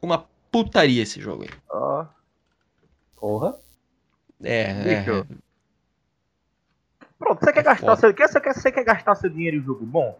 Uma 0.00 0.24
putaria 0.52 1.02
esse 1.02 1.20
jogo 1.20 1.42
aí. 1.42 1.50
Ó, 1.68 2.04
Porra. 3.16 3.56
É, 4.42 4.70
é. 4.70 5.02
Bicho. 5.02 5.26
Pronto, 7.18 7.44
você 7.44 7.52
quer 7.52 7.60
É 7.60 7.62
gastar 7.62 7.86
foda. 7.86 7.96
seu, 8.00 8.14
quer, 8.14 8.28
você, 8.28 8.40
quer, 8.40 8.54
você 8.54 8.72
quer 8.72 8.84
gastar 8.84 9.14
seu 9.14 9.30
dinheiro 9.30 9.56
em 9.56 9.62
jogo 9.62 9.84
bom? 9.86 10.18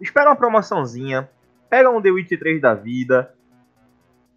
Espera 0.00 0.28
uma 0.30 0.36
promoçãozinha, 0.36 1.28
pega 1.70 1.90
um 1.90 2.00
The 2.00 2.10
Witcher 2.10 2.38
3 2.38 2.60
da 2.60 2.74
vida. 2.74 3.34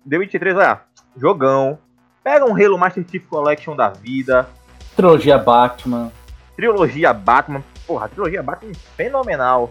The 0.09 0.17
Witcher 0.17 0.39
3, 0.39 0.55
olha, 0.55 0.81
jogão. 1.17 1.77
Pega 2.23 2.45
um 2.45 2.53
Halo 2.55 2.77
Master 2.77 3.05
Chief 3.09 3.25
Collection 3.27 3.75
da 3.75 3.89
vida. 3.89 4.47
Trilogia 4.95 5.37
Batman. 5.37 6.11
Trilogia 6.55 7.13
Batman. 7.13 7.63
Porra, 7.85 8.05
a 8.05 8.09
trilogia 8.09 8.41
Batman 8.43 8.71
é 8.71 8.75
fenomenal. 8.95 9.69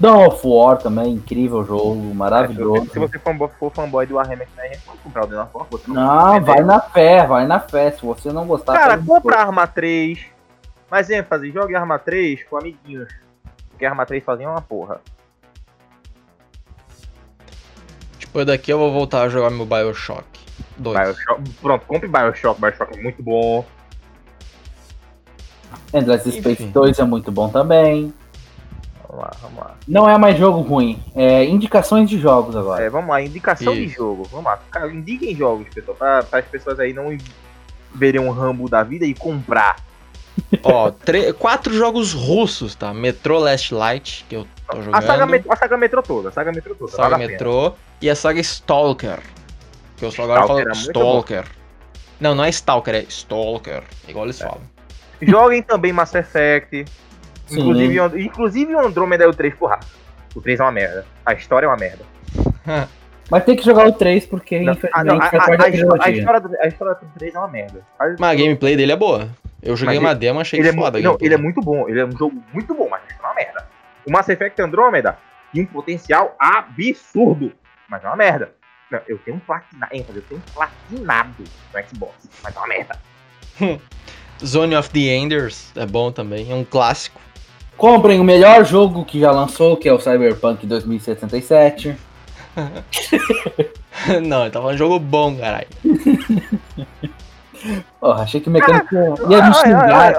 Dawn 0.00 0.28
of 0.28 0.40
War 0.46 0.78
também, 0.78 1.12
incrível 1.12 1.62
jogo, 1.62 2.14
maravilhoso. 2.14 2.90
Se 2.90 2.98
você 2.98 3.18
for, 3.18 3.50
for 3.58 3.70
fanboy 3.70 4.06
do 4.06 4.14
Warhammer, 4.14 4.48
né, 4.56 4.70
pode 4.86 4.98
comprar 5.00 5.24
o 5.24 5.26
Dawn 5.26 5.42
of 5.42 5.50
War. 5.54 5.66
você 5.70 5.90
Não, 5.90 6.40
vai 6.40 6.62
na 6.62 6.80
fé, 6.80 7.26
vai 7.26 7.46
na 7.46 7.60
fé. 7.60 7.90
Se 7.90 8.02
você 8.02 8.32
não 8.32 8.46
gostar, 8.46 8.72
Cara, 8.72 8.96
compra 8.96 9.36
a 9.36 9.40
Arma 9.42 9.66
3. 9.66 10.18
Mais 10.90 11.10
ênfase, 11.10 11.52
jogue 11.52 11.74
Arma 11.74 11.98
3 11.98 12.42
com 12.44 12.56
amiguinhos. 12.56 13.12
Porque 13.68 13.84
Arma 13.84 14.06
3 14.06 14.24
sozinho 14.24 14.48
é 14.48 14.52
uma 14.52 14.62
porra. 14.62 15.02
Depois 18.18 18.46
daqui 18.46 18.72
eu 18.72 18.78
vou 18.78 18.90
voltar 18.90 19.22
a 19.22 19.28
jogar 19.28 19.50
meu 19.50 19.66
Bioshock 19.66 20.24
2. 20.78 20.98
Bioshock. 20.98 21.50
Pronto, 21.60 21.84
compre 21.86 22.08
Bioshock. 22.08 22.58
Bioshock 22.58 22.98
é 22.98 23.02
muito 23.02 23.22
bom. 23.22 23.66
Endless 25.92 26.30
Space 26.30 26.62
Enfim. 26.62 26.70
2 26.70 26.98
é 26.98 27.04
muito 27.04 27.30
bom 27.30 27.50
também. 27.50 28.14
Vamos 29.10 29.24
lá, 29.24 29.30
vamos 29.42 29.58
lá. 29.58 29.74
Não 29.88 30.08
é 30.08 30.16
mais 30.16 30.38
jogo 30.38 30.60
ruim, 30.60 31.02
é 31.16 31.44
indicações 31.44 32.08
de 32.08 32.16
jogos 32.18 32.54
agora. 32.54 32.84
É, 32.84 32.88
vamos 32.88 33.10
lá, 33.10 33.20
indicação 33.20 33.74
de 33.74 33.86
Isso. 33.86 33.96
jogo. 33.96 34.22
Vamos 34.30 34.44
lá. 34.46 34.60
Cara, 34.70 34.92
indiquem 34.92 35.34
jogos, 35.34 35.66
pessoal. 35.74 35.96
Pra, 35.96 36.18
as 36.38 36.44
pessoas 36.44 36.78
aí 36.78 36.92
não 36.92 37.16
verem 37.92 38.20
um 38.20 38.30
Rambo 38.30 38.68
da 38.68 38.84
vida 38.84 39.04
e 39.04 39.12
comprar. 39.12 39.76
Ó, 40.62 40.92
quatro 41.38 41.74
jogos 41.74 42.12
russos, 42.12 42.76
tá? 42.76 42.94
Metro 42.94 43.38
Last 43.38 43.74
Light, 43.74 44.24
que 44.28 44.36
eu 44.36 44.46
tô 44.70 44.78
A 44.78 44.80
jogando. 44.80 45.02
saga, 45.02 45.26
Met- 45.26 45.46
a 45.50 45.56
saga 45.56 45.76
Metro 45.76 46.02
toda. 46.02 46.28
A 46.28 46.32
saga 46.32 46.52
Metro 46.52 46.74
toda. 46.76 46.92
Saga 46.92 47.08
vale 47.10 47.24
a. 47.24 47.28
Metrô 47.28 47.72
e 48.00 48.08
a 48.08 48.14
saga 48.14 48.40
Stalker. 48.40 49.18
Que 49.96 50.04
eu 50.04 50.12
só 50.12 50.22
agora 50.22 50.46
falo 50.46 50.60
é 50.60 50.72
Stalker. 50.72 51.44
Não, 52.20 52.34
não 52.34 52.44
é 52.44 52.48
Stalker, 52.50 52.94
é 52.94 53.02
Stalker. 53.08 53.82
Igual 54.06 54.26
eles 54.26 54.38
falam. 54.38 54.60
Joguem 55.20 55.62
também 55.62 55.92
Mass 55.92 56.14
Effect. 56.14 56.84
Sim. 57.54 57.60
Inclusive, 57.60 58.00
o- 58.00 58.18
inclusive 58.18 58.74
o 58.74 58.80
Andromeda 58.86 59.24
e 59.24 59.26
o 59.26 59.32
3, 59.34 59.54
porra. 59.54 59.80
O 60.34 60.40
3 60.40 60.60
é 60.60 60.62
uma 60.62 60.72
merda. 60.72 61.04
A 61.26 61.32
história 61.34 61.66
é 61.66 61.68
uma 61.68 61.76
merda. 61.76 62.04
Mas 63.30 63.44
tem 63.44 63.54
que 63.56 63.64
jogar 63.64 63.86
o 63.86 63.92
3 63.92 64.26
porque 64.26 64.58
Não, 64.58 64.72
infelizmente 64.72 64.92
ah, 64.92 65.04
não, 65.04 65.14
a, 65.20 65.24
a- 65.24 65.64
a 65.64 65.68
história, 65.68 66.04
a, 66.04 66.10
história 66.10 66.40
do, 66.40 66.56
a 66.60 66.66
história 66.66 66.94
do 66.94 67.06
3 67.18 67.34
é 67.34 67.38
uma 67.38 67.48
merda. 67.48 67.80
Faz- 67.96 68.16
Mas 68.18 68.30
a 68.30 68.34
gameplay 68.34 68.76
dele 68.76 68.92
é 68.92 68.96
boa. 68.96 69.28
Eu 69.62 69.76
joguei 69.76 69.96
Mas 70.00 70.04
uma 70.08 70.14
demo, 70.14 70.40
achei 70.40 70.58
ele 70.58 70.68
é, 70.68 70.72
foda. 70.72 70.98
mu- 70.98 71.04
não, 71.04 71.16
ele 71.20 71.34
é 71.34 71.36
muito 71.36 71.60
bom. 71.60 71.88
Ele 71.88 72.00
é 72.00 72.04
um 72.06 72.10
jogo 72.16 72.42
muito 72.52 72.74
bom, 72.74 72.88
mas 72.90 73.02
a 73.02 73.06
história 73.12 73.26
é 73.26 73.30
uma 73.30 73.34
merda. 73.34 73.66
O 74.06 74.10
Mass 74.12 74.28
Effect 74.28 74.60
Andromeda 74.62 75.18
tinha 75.52 75.62
um 75.62 75.66
potencial 75.66 76.34
absurdo, 76.38 77.52
mas 77.88 78.02
é 78.02 78.06
uma 78.06 78.16
merda. 78.16 78.52
Não, 78.90 79.00
eu 79.06 79.18
tenho 79.18 79.36
um 79.36 79.40
platinado, 79.40 79.92
eu 79.94 80.22
tenho 80.22 80.40
um 80.40 80.52
platinado 80.52 81.44
no 81.74 81.82
Xbox, 81.88 82.14
mas 82.42 82.56
é 82.56 82.58
uma 82.58 82.66
merda. 82.68 82.98
Zone 84.44 84.74
of 84.74 84.90
the 84.90 85.00
Enders 85.14 85.70
é 85.76 85.84
bom 85.86 86.10
também, 86.10 86.50
é 86.50 86.54
um 86.54 86.64
clássico. 86.64 87.20
Comprem 87.80 88.20
o 88.20 88.24
melhor 88.24 88.62
jogo 88.62 89.06
que 89.06 89.18
já 89.18 89.30
lançou, 89.30 89.74
que 89.74 89.88
é 89.88 89.92
o 89.92 89.98
Cyberpunk 89.98 90.66
2077. 90.66 91.96
não, 94.22 94.42
ele 94.42 94.50
tava 94.50 94.64
falando 94.66 94.76
jogo 94.76 94.98
bom, 94.98 95.34
caralho. 95.34 95.66
Porra, 97.98 98.22
achei 98.22 98.38
que 98.38 98.50
o 98.50 98.52
mecânico 98.52 98.94
ia 99.30 99.42
me 99.42 99.54
xingar. 99.54 100.12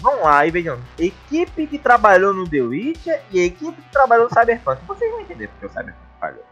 Vamos 0.00 0.22
lá 0.22 0.46
e 0.46 0.52
vejam. 0.52 0.78
Equipe 0.96 1.66
que 1.66 1.76
trabalhou 1.76 2.32
no 2.32 2.48
The 2.48 2.60
Witcher 2.60 3.22
e 3.32 3.40
equipe 3.40 3.72
que 3.72 3.90
trabalhou 3.90 4.28
no 4.28 4.30
Cyberpunk. 4.32 4.82
Vocês 4.86 5.10
vão 5.10 5.20
entender 5.20 5.48
porque 5.48 5.66
o 5.66 5.68
Cyberpunk 5.68 5.98
falhou. 6.20 6.44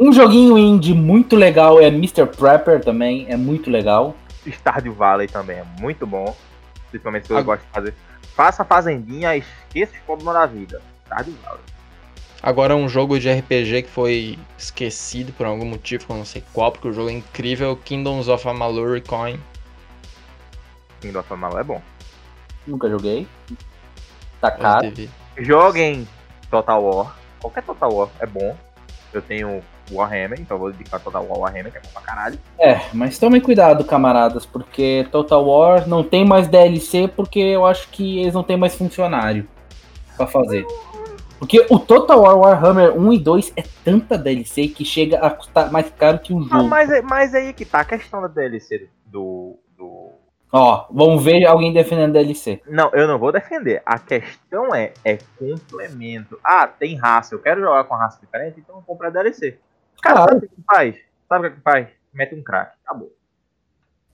Um 0.00 0.10
joguinho 0.10 0.56
indie 0.56 0.94
muito 0.94 1.36
legal 1.36 1.78
é 1.82 1.88
Mr. 1.88 2.24
Prepper 2.24 2.82
também, 2.82 3.26
é 3.28 3.36
muito 3.36 3.70
legal. 3.70 4.16
Stardew 4.46 4.94
Valley 4.94 5.28
também 5.28 5.58
é 5.58 5.64
muito 5.78 6.06
bom. 6.06 6.34
Principalmente 6.90 7.26
se 7.26 7.32
eu 7.32 7.44
gosto 7.44 7.62
de 7.62 7.68
fazer. 7.68 7.94
Faça 8.34 8.62
a 8.62 8.64
fazendinha, 8.64 9.36
esqueça 9.36 9.92
os 9.92 10.00
problemas 10.00 10.34
da 10.34 10.46
vida. 10.46 10.82
Stardew 11.06 11.34
Valley. 11.42 11.60
Agora 12.42 12.74
um 12.74 12.88
jogo 12.88 13.18
de 13.18 13.30
RPG 13.30 13.82
que 13.82 13.90
foi 13.90 14.38
esquecido 14.56 15.32
por 15.32 15.44
algum 15.44 15.66
motivo, 15.66 16.06
que 16.06 16.12
eu 16.12 16.16
não 16.16 16.24
sei 16.24 16.42
qual, 16.54 16.72
porque 16.72 16.88
o 16.88 16.92
jogo 16.92 17.10
é 17.10 17.12
incrível, 17.12 17.76
Kingdoms 17.76 18.28
of 18.28 18.48
Amalur 18.48 19.00
Coin. 19.02 19.38
Kingdom 21.00 21.20
of 21.20 21.32
Amalur 21.32 21.60
é 21.60 21.64
bom. 21.64 21.82
Nunca 22.66 22.88
joguei. 22.88 23.28
Tá 24.40 24.50
caro. 24.50 24.90
Joguem 25.36 26.08
Total 26.50 26.82
War. 26.82 27.16
Qualquer 27.40 27.62
Total 27.62 27.92
War 27.92 28.08
é 28.20 28.26
bom. 28.26 28.56
Eu 29.12 29.20
tenho 29.20 29.62
Warhammer, 29.92 30.40
então 30.40 30.56
eu 30.56 30.60
vou 30.60 30.72
dedicar 30.72 30.98
Total 31.00 31.24
War 31.26 31.38
Warhammer, 31.40 31.72
que 31.72 31.78
é 31.78 31.80
bom 31.80 31.88
pra 31.92 32.02
caralho. 32.02 32.38
É, 32.58 32.80
mas 32.92 33.18
tomem 33.18 33.40
cuidado, 33.40 33.84
camaradas, 33.84 34.44
porque 34.46 35.06
Total 35.10 35.44
War 35.44 35.88
não 35.88 36.02
tem 36.04 36.24
mais 36.24 36.46
DLC 36.48 37.08
porque 37.08 37.38
eu 37.40 37.66
acho 37.66 37.88
que 37.90 38.20
eles 38.20 38.34
não 38.34 38.42
têm 38.42 38.56
mais 38.56 38.74
funcionário 38.74 39.48
pra 40.16 40.26
fazer. 40.26 40.66
Porque 41.38 41.64
o 41.70 41.78
Total 41.78 42.20
War 42.20 42.36
Warhammer 42.38 42.92
1 42.98 43.12
e 43.14 43.18
2 43.18 43.52
é 43.56 43.62
tanta 43.82 44.18
DLC 44.18 44.68
que 44.68 44.84
chega 44.84 45.18
a 45.20 45.30
custar 45.30 45.72
mais 45.72 45.88
caro 45.90 46.18
que 46.18 46.34
um 46.34 46.44
Ah, 46.50 46.58
jogo. 46.58 46.68
mas, 46.68 46.90
é- 46.90 47.00
mas 47.00 47.34
aí 47.34 47.52
que 47.54 47.64
tá 47.64 47.80
a 47.80 47.84
questão 47.84 48.20
da 48.20 48.28
DLC 48.28 48.88
do, 49.06 49.56
do. 49.78 50.10
Ó, 50.52 50.86
vamos 50.90 51.24
ver 51.24 51.46
alguém 51.46 51.72
defendendo 51.72 52.12
DLC. 52.12 52.60
Não, 52.68 52.90
eu 52.92 53.08
não 53.08 53.18
vou 53.18 53.32
defender. 53.32 53.80
A 53.86 53.98
questão 53.98 54.74
é, 54.74 54.92
é 55.02 55.16
complemento. 55.38 56.38
Ah, 56.44 56.66
tem 56.66 56.94
raça. 56.96 57.34
Eu 57.34 57.38
quero 57.38 57.60
jogar 57.62 57.84
com 57.84 57.94
raça 57.94 58.18
diferente, 58.20 58.58
então 58.60 58.76
eu 58.76 58.82
compro 58.82 59.06
a 59.06 59.10
DLC. 59.10 59.56
Cara, 60.02 60.18
sabe 60.26 60.36
o 60.36 60.48
que 60.48 60.62
faz? 60.66 60.96
Sabe 61.28 61.48
o 61.48 61.52
que 61.52 61.60
faz? 61.60 61.88
Mete 62.12 62.34
um 62.34 62.42
crack. 62.42 62.72
Acabou. 62.84 63.12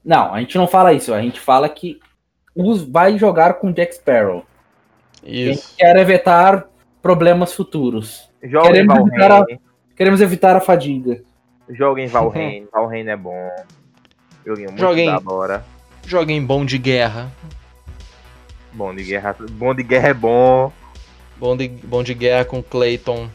Não, 0.05 0.35
a 0.35 0.41
gente 0.41 0.57
não 0.59 0.69
fala 0.69 0.93
isso, 0.93 1.13
a 1.13 1.21
gente 1.21 1.41
fala 1.41 1.69
que 1.69 1.99
os 2.55 2.83
vai 2.83 3.19
jogar 3.19 3.55
com 3.55 3.73
Jack 3.73 3.95
Sparrow. 3.97 4.45
A 5.23 5.27
gente 5.29 5.59
Isso. 5.59 5.75
quer 5.77 5.97
evitar 5.97 6.65
problemas 7.03 7.53
futuros. 7.53 8.31
Joga 8.43 8.69
em 8.69 8.73
Queremos 8.87 8.99
evitar 9.09 9.31
a- 9.33 9.39
Valheim. 9.41 9.61
Queremos 9.97 10.21
evitar 10.21 10.57
a 10.57 10.61
fadiga. 10.61 11.23
Joga 11.71 12.01
em 12.03 12.07
Valheim. 12.09 12.69
Valheim 12.73 13.09
é 13.09 13.17
bom. 13.17 13.51
Joguinho 14.45 14.69
muito 14.69 14.81
Joguem. 14.81 15.07
da 15.11 15.33
hora. 15.33 15.65
Joguem 16.07 16.45
bom 16.45 16.65
de 16.65 16.79
guerra. 16.79 17.29
Bom 18.73 18.95
de 18.95 19.03
guerra. 19.03 19.35
Bom 19.51 19.75
de 19.75 19.83
guerra 19.83 20.09
é 20.09 20.15
bom. 20.15 20.73
Bom 21.37 21.57
de, 21.57 21.67
bom 21.69 22.03
de 22.05 22.15
guerra 22.15 22.45
com 22.45 22.63
Clayton. 22.63 23.29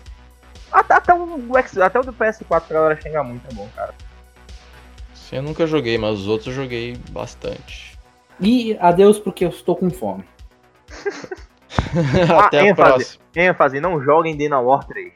Até, 0.72 0.94
até, 0.94 1.14
o, 1.14 1.58
até 1.84 2.00
o 2.00 2.04
do 2.04 2.14
PS4 2.14 2.62
que 2.68 2.74
a 2.74 2.76
galera 2.76 3.02
xinga 3.02 3.24
muito 3.24 3.46
é 3.50 3.54
bom, 3.54 3.68
cara. 3.76 3.94
Esse 5.14 5.36
eu 5.36 5.42
nunca 5.42 5.68
joguei, 5.68 5.98
mas 5.98 6.20
os 6.20 6.28
outros 6.28 6.48
eu 6.48 6.64
joguei 6.64 6.98
bastante. 7.10 7.98
E 8.40 8.78
adeus 8.80 9.20
porque 9.20 9.46
eu 9.46 9.50
estou 9.50 9.76
com 9.76 9.90
fome. 9.90 10.24
Até 12.38 12.60
a 12.60 12.66
ênfase. 12.66 12.76
próxima. 12.76 13.24
ênfase, 13.36 13.80
não 13.80 14.02
joguem 14.02 14.36
Dena 14.36 14.60
War 14.60 14.86
3. 14.86 15.14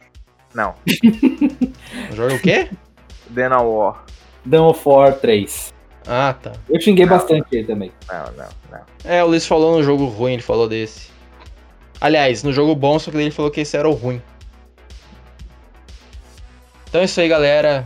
Não, 0.53 0.73
Joga 2.13 2.35
o 2.35 2.39
quê? 2.39 2.69
Dena 3.29 3.61
War. 3.61 4.05
Of 4.49 4.87
War 4.87 5.13
3. 5.15 5.73
Ah, 6.07 6.35
tá. 6.41 6.53
Eu 6.69 6.79
xinguei 6.79 7.05
bastante 7.05 7.47
ele 7.51 7.65
também. 7.65 7.91
Não, 8.07 8.25
não, 8.33 8.49
não. 8.71 8.81
É, 9.03 9.23
o 9.23 9.27
Luiz 9.27 9.45
falou 9.45 9.75
no 9.75 9.83
jogo 9.83 10.05
ruim, 10.05 10.33
ele 10.33 10.41
falou 10.41 10.69
desse. 10.69 11.09
Aliás, 11.99 12.43
no 12.43 12.53
jogo 12.53 12.75
bom, 12.75 12.97
só 12.99 13.09
que 13.11 13.17
ele 13.17 13.31
falou 13.31 13.49
que 13.51 13.61
esse 13.61 13.75
era 13.75 13.89
o 13.89 13.93
ruim. 13.93 14.21
Então 16.95 17.01
é 17.01 17.05
isso 17.07 17.19
aí, 17.19 17.27
galera. 17.27 17.83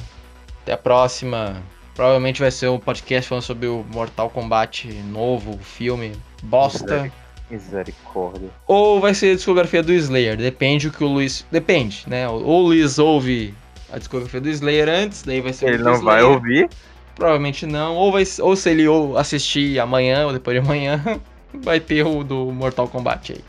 Até 0.62 0.74
a 0.74 0.78
próxima. 0.78 1.64
Provavelmente 1.96 2.40
vai 2.42 2.52
ser 2.52 2.68
um 2.68 2.78
podcast 2.78 3.28
falando 3.28 3.42
sobre 3.42 3.66
o 3.66 3.84
Mortal 3.92 4.30
Kombat 4.30 4.88
novo, 5.06 5.58
filme 5.58 6.12
bosta. 6.44 7.12
Misericórdia. 7.50 8.52
Ou 8.68 9.02
vai 9.02 9.16
ser 9.16 9.32
a 9.32 9.36
discografia 9.36 9.82
do 9.82 9.92
Slayer. 9.92 10.38
Depende 10.38 10.90
o 10.90 10.92
que 10.92 11.04
o 11.04 11.08
Luiz. 11.08 11.44
Depende, 11.52 12.04
né? 12.06 12.30
Ou 12.30 12.44
o 12.46 12.62
Luiz 12.68 13.00
ouve 13.00 13.52
a 13.92 13.98
discografia 13.98 14.40
do 14.40 14.48
Slayer 14.48 14.88
antes, 14.88 15.24
daí 15.24 15.42
vai 15.42 15.54
ser 15.54 15.66
o 15.66 15.70
Ele 15.70 15.82
não 15.82 16.00
vai 16.04 16.20
Slayer. 16.20 16.28
ouvir. 16.28 16.70
Provavelmente 17.16 17.66
não. 17.66 17.96
Ou, 17.96 18.12
vai, 18.12 18.24
ou 18.42 18.56
se 18.56 18.70
ele 18.70 18.88
ou 18.88 19.18
assistir 19.18 19.80
amanhã 19.80 20.28
ou 20.28 20.34
depois 20.34 20.54
de 20.54 20.64
amanhã, 20.64 21.20
vai 21.52 21.80
ter 21.80 22.06
o 22.06 22.24
do 22.24 22.52
Mortal 22.52 22.88
Kombat 22.88 23.34
aí. 23.34 23.44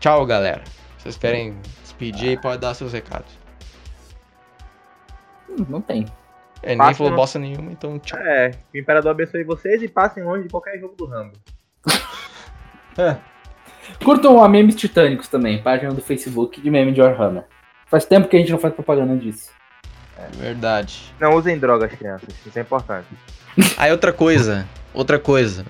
Tchau, 0.00 0.24
galera. 0.24 0.64
Vocês 0.96 1.18
querem 1.18 1.54
aí, 2.04 2.36
pode 2.40 2.60
dar 2.60 2.74
seus 2.74 2.92
recados. 2.92 3.32
Hum, 5.48 5.66
não 5.68 5.80
tem. 5.80 6.06
É, 6.62 6.70
ninguém 6.70 6.78
Passa 6.78 6.98
falou 6.98 7.10
no- 7.10 7.16
bosta 7.16 7.38
nenhuma, 7.38 7.72
então 7.72 7.98
tchau. 7.98 8.18
É, 8.18 8.50
o 8.74 8.78
Imperador 8.78 9.10
abençoe 9.12 9.44
vocês 9.44 9.82
e 9.82 9.88
passem 9.88 10.22
longe 10.22 10.44
de 10.44 10.48
qualquer 10.50 10.78
jogo 10.78 10.94
do 10.96 11.06
Rambo. 11.06 11.32
Curtam 14.04 14.42
a 14.42 14.48
Memes 14.48 14.74
Titânicos 14.76 15.28
também, 15.28 15.62
página 15.62 15.92
do 15.92 16.02
Facebook 16.02 16.60
de 16.60 16.70
meme 16.70 16.92
de 16.92 17.00
Warhammer. 17.00 17.44
Faz 17.86 18.04
tempo 18.04 18.28
que 18.28 18.36
a 18.36 18.38
gente 18.38 18.52
não 18.52 18.58
faz 18.58 18.74
propaganda 18.74 19.16
disso. 19.16 19.50
Verdade. 20.36 21.12
Não 21.18 21.34
usem 21.34 21.58
drogas, 21.58 21.90
crianças. 21.94 22.28
Isso 22.46 22.58
é 22.58 22.62
importante. 22.62 23.06
Aí 23.78 23.90
outra 23.90 24.12
coisa, 24.12 24.68
outra 24.92 25.18
coisa. 25.18 25.64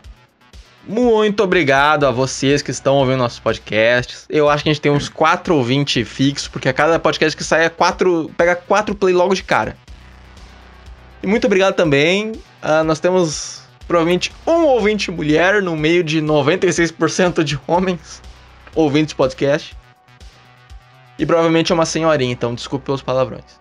Muito 0.86 1.42
obrigado 1.42 2.06
a 2.06 2.10
vocês 2.10 2.62
que 2.62 2.70
estão 2.70 2.96
ouvindo 2.96 3.18
nossos 3.18 3.38
podcasts. 3.38 4.26
Eu 4.28 4.48
acho 4.48 4.62
que 4.64 4.70
a 4.70 4.72
gente 4.72 4.82
tem 4.82 4.90
uns 4.90 5.08
4 5.08 5.54
ouvintes 5.54 6.08
fixos, 6.08 6.48
porque 6.48 6.68
a 6.68 6.72
cada 6.72 6.98
podcast 6.98 7.36
que 7.36 7.44
sai 7.44 7.64
é 7.66 7.68
quatro, 7.68 8.30
pega 8.36 8.56
4 8.56 8.94
play 8.94 9.14
logo 9.14 9.34
de 9.34 9.42
cara. 9.42 9.76
E 11.22 11.26
muito 11.26 11.46
obrigado 11.46 11.74
também. 11.74 12.32
ah, 12.62 12.82
nós 12.82 12.98
temos 12.98 13.62
provavelmente 13.86 14.32
um 14.46 14.64
ouvinte 14.64 15.10
mulher 15.10 15.62
no 15.62 15.76
meio 15.76 16.02
de 16.02 16.20
96% 16.22 17.44
de 17.44 17.60
homens 17.66 18.22
ouvintes 18.74 19.08
de 19.10 19.14
podcast. 19.16 19.76
E 21.18 21.26
provavelmente 21.26 21.70
é 21.70 21.74
uma 21.74 21.84
senhorinha, 21.84 22.32
então 22.32 22.54
desculpe 22.54 22.86
pelos 22.86 23.02
palavrões. 23.02 23.60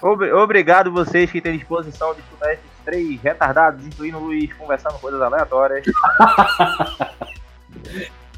Obri- 0.00 0.32
Obrigado 0.32 0.90
vocês 0.90 1.30
que 1.30 1.40
têm 1.42 1.58
disposição 1.58 2.14
de 2.14 2.20
escutar 2.20 2.54
esses 2.54 2.64
três 2.84 3.20
retardados, 3.20 3.86
incluindo 3.86 4.18
o 4.18 4.26
Luiz, 4.26 4.52
conversando 4.54 4.98
coisas 4.98 5.20
aleatórias. 5.20 5.84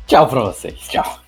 Tchau 0.07 0.29
pra 0.29 0.41
vocês. 0.41 0.79
Tchau. 0.89 1.26